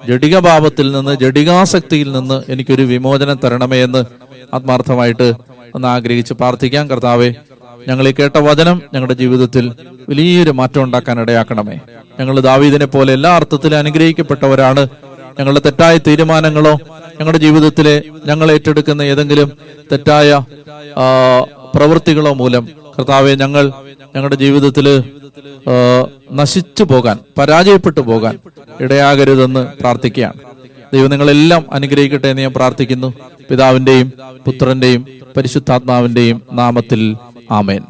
ജഡിക 0.09 0.35
പാപത്തിൽ 0.39 0.87
നിന്ന് 0.95 1.13
ജഡികാസക്തിയിൽ 1.23 2.09
നിന്ന് 2.17 2.37
എനിക്കൊരു 2.51 2.83
വിമോചനം 2.91 3.37
തരണമേ 3.43 3.79
എന്ന് 3.87 4.01
ആത്മാർത്ഥമായിട്ട് 4.55 5.27
ഒന്ന് 5.75 5.87
ആഗ്രഹിച്ച് 5.87 6.33
പ്രാർത്ഥിക്കാം. 6.33 6.85
കർത്താവെ 6.91 7.29
ഞങ്ങൾ 7.87 8.05
ഈ 8.07 8.13
കേട്ട 8.19 8.37
വചനം 8.47 8.77
ഞങ്ങളുടെ 8.93 9.15
ജീവിതത്തിൽ 9.21 9.65
വലിയൊരു 10.09 10.51
മാറ്റം 10.59 10.81
ഉണ്ടാക്കാൻ 10.83 11.19
ഇടയാക്കണമേ 11.23 11.77
ഞങ്ങൾ 12.19 12.35
ദാവീദിനെ 12.47 12.87
പോലെ 12.95 13.11
എല്ലാ 13.17 13.31
അർത്ഥത്തിലും 13.39 13.77
അനുഗ്രഹിക്കപ്പെട്ടവരാണ്. 13.77 14.83
ഞങ്ങളുടെ 15.39 15.61
തെറ്റായ 15.65 15.97
തീരുമാനങ്ങളോ 16.07 16.73
ഞങ്ങളുടെ 17.19 17.41
ജീവിതത്തിലെ 17.45 17.95
ഞങ്ങൾ 18.29 18.47
ഏറ്റെടുക്കുന്ന 18.55 19.01
ഏതെങ്കിലും 19.11 19.49
തെറ്റായ 19.91 20.29
പ്രവൃത്തികളോ 21.75 22.33
മൂലം 22.41 22.63
കർത്താവെ 22.99 23.33
ഞങ്ങൾ 23.35 23.65
ഞങ്ങളുടെ 24.15 24.35
ജീവിതത്തിൽ 24.35 24.87
നശിച്ചു 26.31 26.83
പോകാൻ 26.83 27.17
പരാജയപ്പെട്ടു 27.37 28.01
പോകാൻ 28.01 28.35
ഇടയാകരുതെന്ന് 28.81 29.61
പ്രാർത്ഥിക്കുകയാണ്. 29.81 30.39
ദൈവം 30.93 31.09
നിങ്ങളെല്ലാം 31.09 31.65
അനുഗ്രഹിക്കട്ടെ 31.73 32.27
എന്ന് 32.27 32.41
ഞാൻ 32.41 32.53
പ്രാർത്ഥിക്കുന്നു. 32.53 33.13
പിതാവിന്റെയും 33.49 34.07
പുത്രന്റെയും 34.45 35.05
പരിശുദ്ധാത്മാവിന്റെയും 35.37 36.41
നാമത്തിൽ 36.51 37.01
ആമേൻ. 37.51 37.81